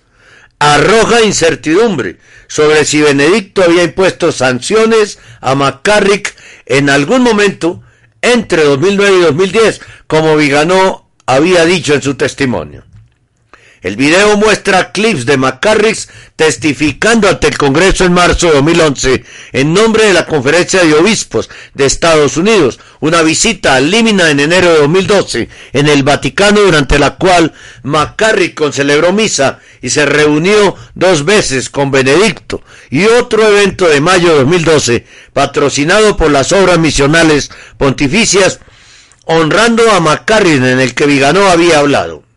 [0.58, 2.18] arroja incertidumbre
[2.48, 6.34] sobre si Benedicto había impuesto sanciones a McCarrick
[6.66, 7.82] en algún momento
[8.22, 12.84] entre 2009 y 2010, como Viganó había dicho en su testimonio.
[13.82, 15.96] El video muestra clips de McCarrick
[16.36, 21.48] testificando ante el Congreso en marzo de 2011 en nombre de la Conferencia de Obispos
[21.72, 26.98] de Estados Unidos, una visita al Límina en enero de 2012 en el Vaticano durante
[26.98, 33.88] la cual McCarrick celebró misa y se reunió dos veces con Benedicto y otro evento
[33.88, 38.60] de mayo de 2012 patrocinado por las obras misionales pontificias
[39.24, 42.29] honrando a McCarrick en el que Viganó había hablado.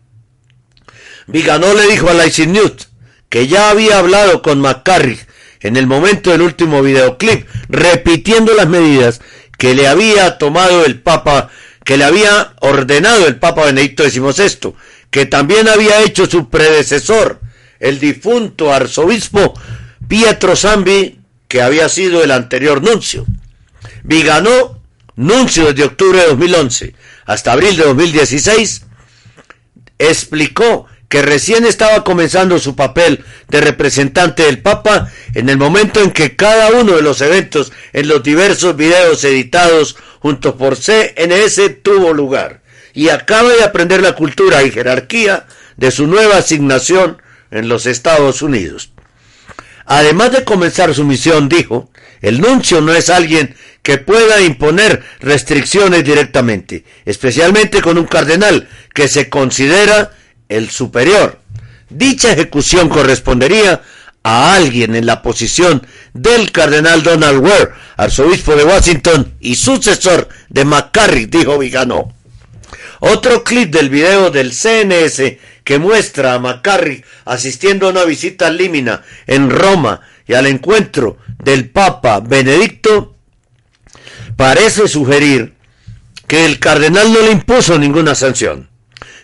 [1.26, 2.88] Viganó le dijo a Lacey News
[3.28, 5.26] que ya había hablado con McCarrick
[5.60, 9.20] en el momento del último videoclip, repitiendo las medidas
[9.58, 11.50] que le había tomado el Papa,
[11.84, 14.74] que le había ordenado el Papa Benedicto XVI,
[15.10, 17.40] que también había hecho su predecesor,
[17.80, 19.54] el difunto arzobispo
[20.06, 21.18] Pietro Zambi,
[21.48, 23.24] que había sido el anterior nuncio.
[24.02, 24.80] Viganó,
[25.16, 26.94] nuncio desde octubre de 2011
[27.24, 28.82] hasta abril de 2016,
[29.98, 36.10] explicó que recién estaba comenzando su papel de representante del Papa en el momento en
[36.10, 42.12] que cada uno de los eventos en los diversos videos editados junto por CNS tuvo
[42.12, 42.62] lugar
[42.94, 45.46] y acaba de aprender la cultura y jerarquía
[45.76, 48.90] de su nueva asignación en los Estados Unidos.
[49.86, 51.92] Además de comenzar su misión, dijo,
[52.22, 59.06] el nuncio no es alguien que pueda imponer restricciones directamente, especialmente con un cardenal que
[59.06, 60.10] se considera
[60.48, 61.38] el superior.
[61.90, 63.82] Dicha ejecución correspondería
[64.22, 70.64] a alguien en la posición del cardenal Donald Ware, arzobispo de Washington y sucesor de
[70.64, 72.12] McCarrick, dijo Vigano.
[73.00, 79.02] Otro clip del video del CNS que muestra a McCarrick asistiendo a una visita Límina
[79.26, 83.16] en Roma y al encuentro del Papa Benedicto
[84.36, 85.54] parece sugerir
[86.26, 88.70] que el cardenal no le impuso ninguna sanción.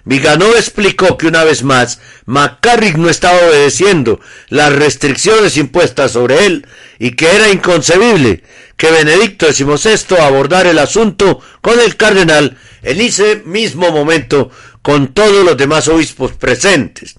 [0.05, 6.67] Viganó explicó que una vez más McCarrick no estaba obedeciendo las restricciones impuestas sobre él
[6.99, 8.43] y que era inconcebible
[8.77, 15.45] que Benedicto XVI abordara el asunto con el cardenal en ese mismo momento con todos
[15.45, 17.17] los demás obispos presentes.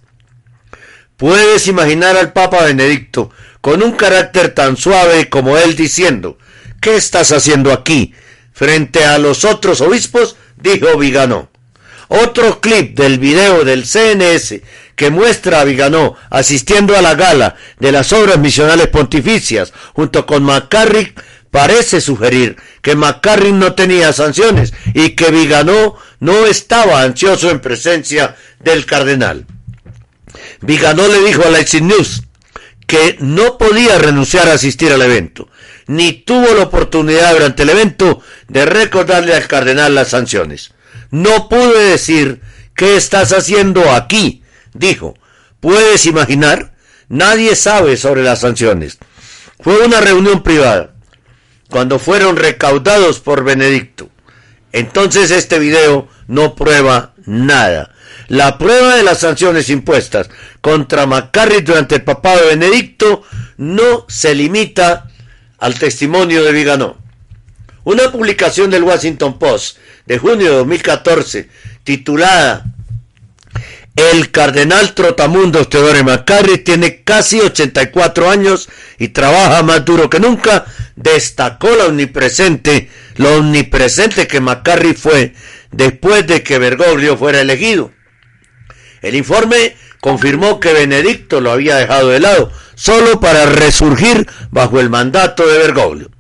[1.18, 3.30] Puedes imaginar al Papa Benedicto
[3.62, 6.40] con un carácter tan suave como él diciendo,
[6.82, 8.16] ¿qué estás haciendo aquí?
[8.52, 11.51] Frente a los otros obispos, dijo Viganó.
[12.14, 14.56] Otro clip del video del CNS
[14.98, 20.44] que muestra a Viganó asistiendo a la gala de las obras misionales pontificias junto con
[20.44, 27.62] McCarrick parece sugerir que McCarrick no tenía sanciones y que Viganó no estaba ansioso en
[27.62, 29.46] presencia del cardenal.
[30.60, 32.24] Viganó le dijo a la News
[32.88, 35.48] que no podía renunciar a asistir al evento,
[35.88, 40.74] ni tuvo la oportunidad durante el evento de recordarle al cardenal las sanciones.
[41.12, 42.42] No pude decir
[42.76, 44.44] qué estás haciendo aquí,
[44.74, 45.14] dijo.
[45.60, 46.74] ¿Puedes imaginar?
[47.08, 48.98] Nadie sabe sobre las sanciones.
[49.60, 50.96] Fue una reunión privada,
[51.70, 54.10] cuando fueron recaudados por Benedicto.
[54.72, 57.94] Entonces este video no prueba nada.
[58.28, 60.30] La prueba de las sanciones impuestas
[60.62, 63.24] contra McCarrick durante el papado de Benedicto
[63.58, 65.10] no se limita
[65.60, 66.98] al testimonio de Viganó.
[67.84, 71.50] Una publicación del Washington Post de junio de 2014
[71.84, 72.66] titulada
[73.96, 78.70] El cardenal Trotamundos Teodoro McCarrick tiene casi 84 años
[79.00, 80.66] y trabaja más duro que nunca,
[80.96, 85.34] destacó la omnipresente, lo omnipresente que McCarrick fue
[85.72, 87.92] después de que Bergoglio fuera elegido.
[89.02, 94.92] El informe confirmó que Benedicto lo había dejado de lado, solo para resurgir bajo el
[94.92, 96.12] mandato de Bergoglio.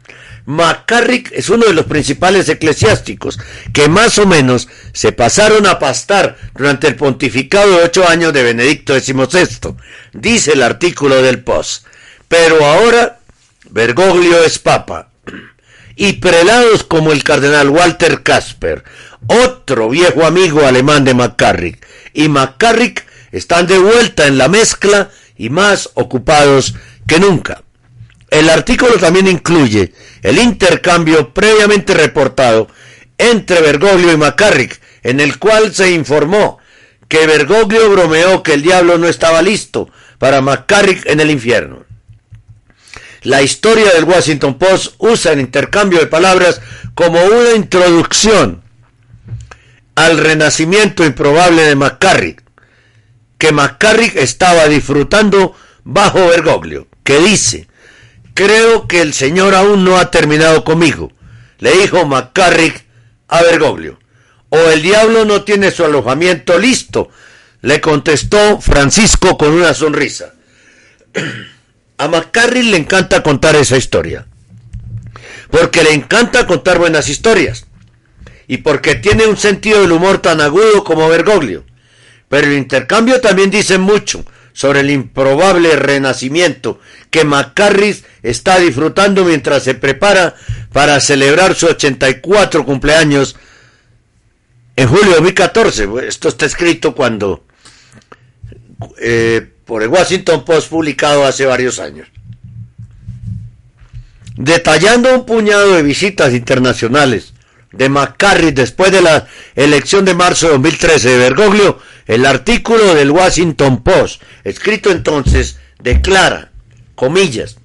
[0.45, 3.39] McCarrick es uno de los principales eclesiásticos
[3.73, 8.43] que más o menos se pasaron a pastar durante el pontificado de ocho años de
[8.43, 9.75] Benedicto XVI,
[10.13, 11.85] dice el artículo del Post.
[12.27, 13.19] Pero ahora
[13.69, 15.09] Bergoglio es papa.
[15.95, 18.83] Y prelados como el cardenal Walter Casper,
[19.27, 25.49] otro viejo amigo alemán de McCarrick, y McCarrick están de vuelta en la mezcla y
[25.49, 26.75] más ocupados
[27.07, 27.63] que nunca.
[28.31, 32.69] El artículo también incluye el intercambio previamente reportado
[33.17, 36.57] entre Bergoglio y McCarrick, en el cual se informó
[37.09, 41.83] que Bergoglio bromeó que el diablo no estaba listo para McCarrick en el infierno.
[43.23, 46.61] La historia del Washington Post usa el intercambio de palabras
[46.95, 48.63] como una introducción
[49.95, 52.41] al renacimiento improbable de McCarrick,
[53.37, 55.53] que McCarrick estaba disfrutando
[55.83, 57.67] bajo Bergoglio, que dice,
[58.43, 61.11] creo que el Señor aún no ha terminado conmigo,
[61.59, 62.85] le dijo McCarrick
[63.27, 63.99] a Bergoglio,
[64.49, 67.11] o el diablo no tiene su alojamiento listo,
[67.61, 70.33] le contestó Francisco con una sonrisa.
[71.99, 74.25] A McCarrick le encanta contar esa historia,
[75.51, 77.67] porque le encanta contar buenas historias,
[78.47, 81.63] y porque tiene un sentido del humor tan agudo como Bergoglio.
[82.27, 86.79] Pero el intercambio también dice mucho sobre el improbable renacimiento
[87.09, 90.35] que McCarrick está disfrutando mientras se prepara
[90.71, 93.35] para celebrar su 84 cumpleaños
[94.75, 95.89] en julio de 2014.
[96.07, 97.45] Esto está escrito cuando
[98.99, 102.07] eh, por el Washington Post publicado hace varios años.
[104.35, 107.33] Detallando un puñado de visitas internacionales
[107.71, 113.11] de McCarrick después de la elección de marzo de 2013 de Bergoglio, el artículo del
[113.11, 116.51] Washington Post, escrito entonces, declara,
[116.95, 117.57] comillas,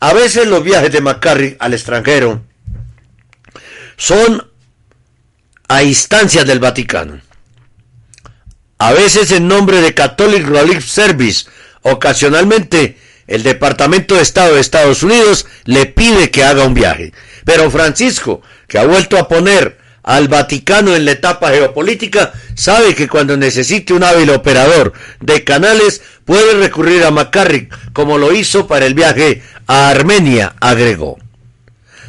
[0.00, 2.42] a veces los viajes de McCarrick al extranjero
[3.96, 4.50] son
[5.68, 7.20] a instancias del Vaticano.
[8.78, 11.46] A veces en nombre de Catholic Relief Service,
[11.82, 17.12] ocasionalmente el Departamento de Estado de Estados Unidos le pide que haga un viaje.
[17.44, 23.08] Pero Francisco, que ha vuelto a poner al Vaticano en la etapa geopolítica, sabe que
[23.08, 28.86] cuando necesite un hábil operador de canales puede recurrir a McCarrick, como lo hizo para
[28.86, 31.18] el viaje a Armenia, agregó.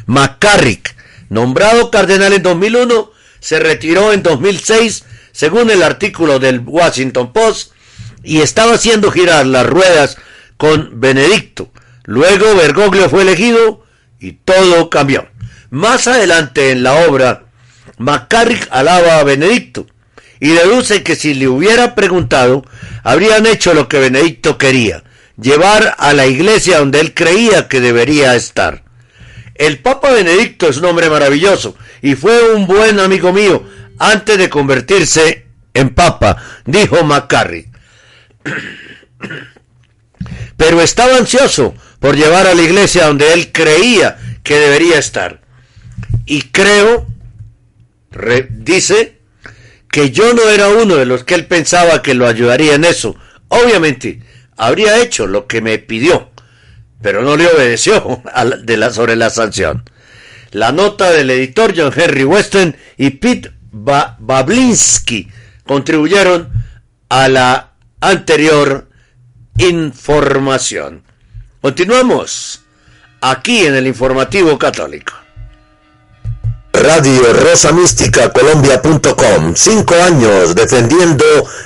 [0.04, 0.94] McCarrick,
[1.30, 7.72] nombrado cardenal en 2001, se retiró en 2006, según el artículo del Washington Post,
[8.22, 10.18] y estaba haciendo girar las ruedas
[10.58, 11.70] con Benedicto.
[12.04, 13.84] Luego Bergoglio fue elegido
[14.20, 15.28] y todo cambió.
[15.70, 17.45] Más adelante en la obra,
[17.98, 19.86] McCarrick alaba a Benedicto
[20.40, 22.64] y deduce que si le hubiera preguntado,
[23.02, 25.02] habrían hecho lo que Benedicto quería,
[25.40, 28.84] llevar a la iglesia donde él creía que debería estar.
[29.54, 33.64] El Papa Benedicto es un hombre maravilloso y fue un buen amigo mío
[33.98, 36.36] antes de convertirse en Papa,
[36.66, 37.68] dijo McCarrick.
[40.56, 45.40] Pero estaba ansioso por llevar a la iglesia donde él creía que debería estar.
[46.24, 47.06] Y creo,
[48.50, 49.16] dice,
[49.96, 53.16] que yo no era uno de los que él pensaba que lo ayudaría en eso.
[53.48, 54.20] Obviamente,
[54.58, 56.28] habría hecho lo que me pidió,
[57.00, 58.22] pero no le obedeció
[58.92, 59.88] sobre la sanción.
[60.52, 65.28] La nota del editor John Henry Weston y Pete Bablinski
[65.64, 66.50] contribuyeron
[67.08, 68.88] a la anterior
[69.56, 71.04] información.
[71.62, 72.60] Continuamos
[73.20, 75.14] aquí en el informativo católico.
[76.82, 79.54] Radio Rosa Mística Colombia.com.
[79.54, 81.24] Cinco años defendiendo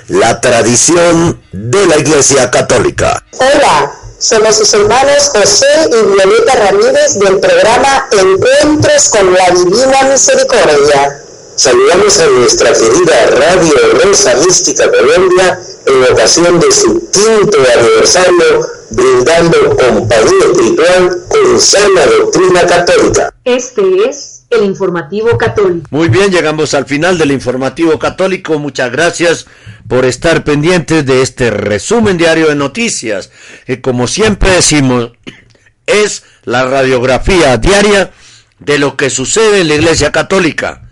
[0.09, 3.25] la tradición de la Iglesia Católica.
[3.39, 11.23] Hola, somos sus hermanos José y Violeta Ramírez del programa Encuentros con la Divina Misericordia.
[11.57, 19.77] Saludamos a nuestra querida Radio Rosa Mística Colombia en ocasión de su quinto aniversario, brindando
[19.77, 23.35] compañía espiritual con sana doctrina católica.
[23.45, 25.87] Este es el informativo católico.
[25.91, 28.59] Muy bien, llegamos al final del informativo católico.
[28.59, 29.47] Muchas gracias
[29.89, 33.31] por estar pendientes de este resumen diario de noticias,
[33.65, 35.13] que como siempre decimos,
[35.87, 38.11] es la radiografía diaria
[38.59, 40.83] de lo que sucede en la Iglesia Católica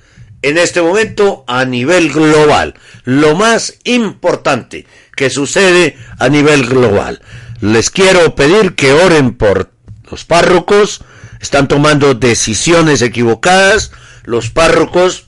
[0.42, 2.74] en este momento a nivel global.
[3.04, 4.86] Lo más importante
[5.16, 7.20] que sucede a nivel global.
[7.60, 9.72] Les quiero pedir que oren por
[10.10, 11.02] los párrocos,
[11.40, 13.92] están tomando decisiones equivocadas,
[14.24, 15.26] los párrocos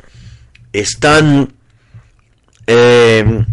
[0.72, 1.52] están...
[2.66, 3.44] Eh,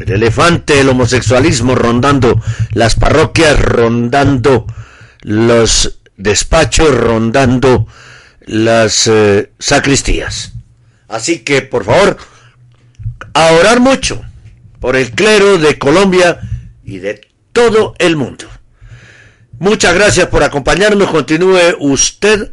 [0.00, 2.40] el elefante del homosexualismo rondando
[2.72, 4.66] las parroquias, rondando
[5.20, 7.86] los despachos, rondando
[8.40, 10.52] las eh, sacristías.
[11.08, 12.18] Así que, por favor,
[13.34, 14.22] a orar mucho
[14.80, 16.40] por el clero de Colombia
[16.84, 17.20] y de
[17.52, 18.46] todo el mundo.
[19.58, 21.10] Muchas gracias por acompañarnos.
[21.10, 22.52] Continúe usted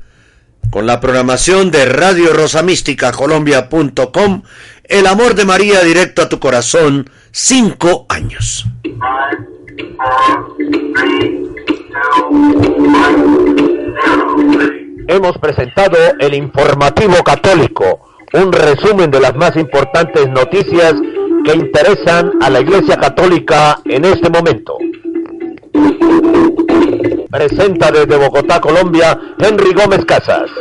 [0.69, 4.43] con la programación de Radio Rosa Mística Colombia.com.
[4.83, 7.09] El amor de María directo a tu corazón.
[7.31, 8.65] Cinco años.
[15.07, 20.93] Hemos presentado el informativo católico, un resumen de las más importantes noticias
[21.43, 24.77] que interesan a la Iglesia Católica en este momento.
[27.31, 30.51] Presenta desde Bogotá, Colombia, Henry Gómez Casas.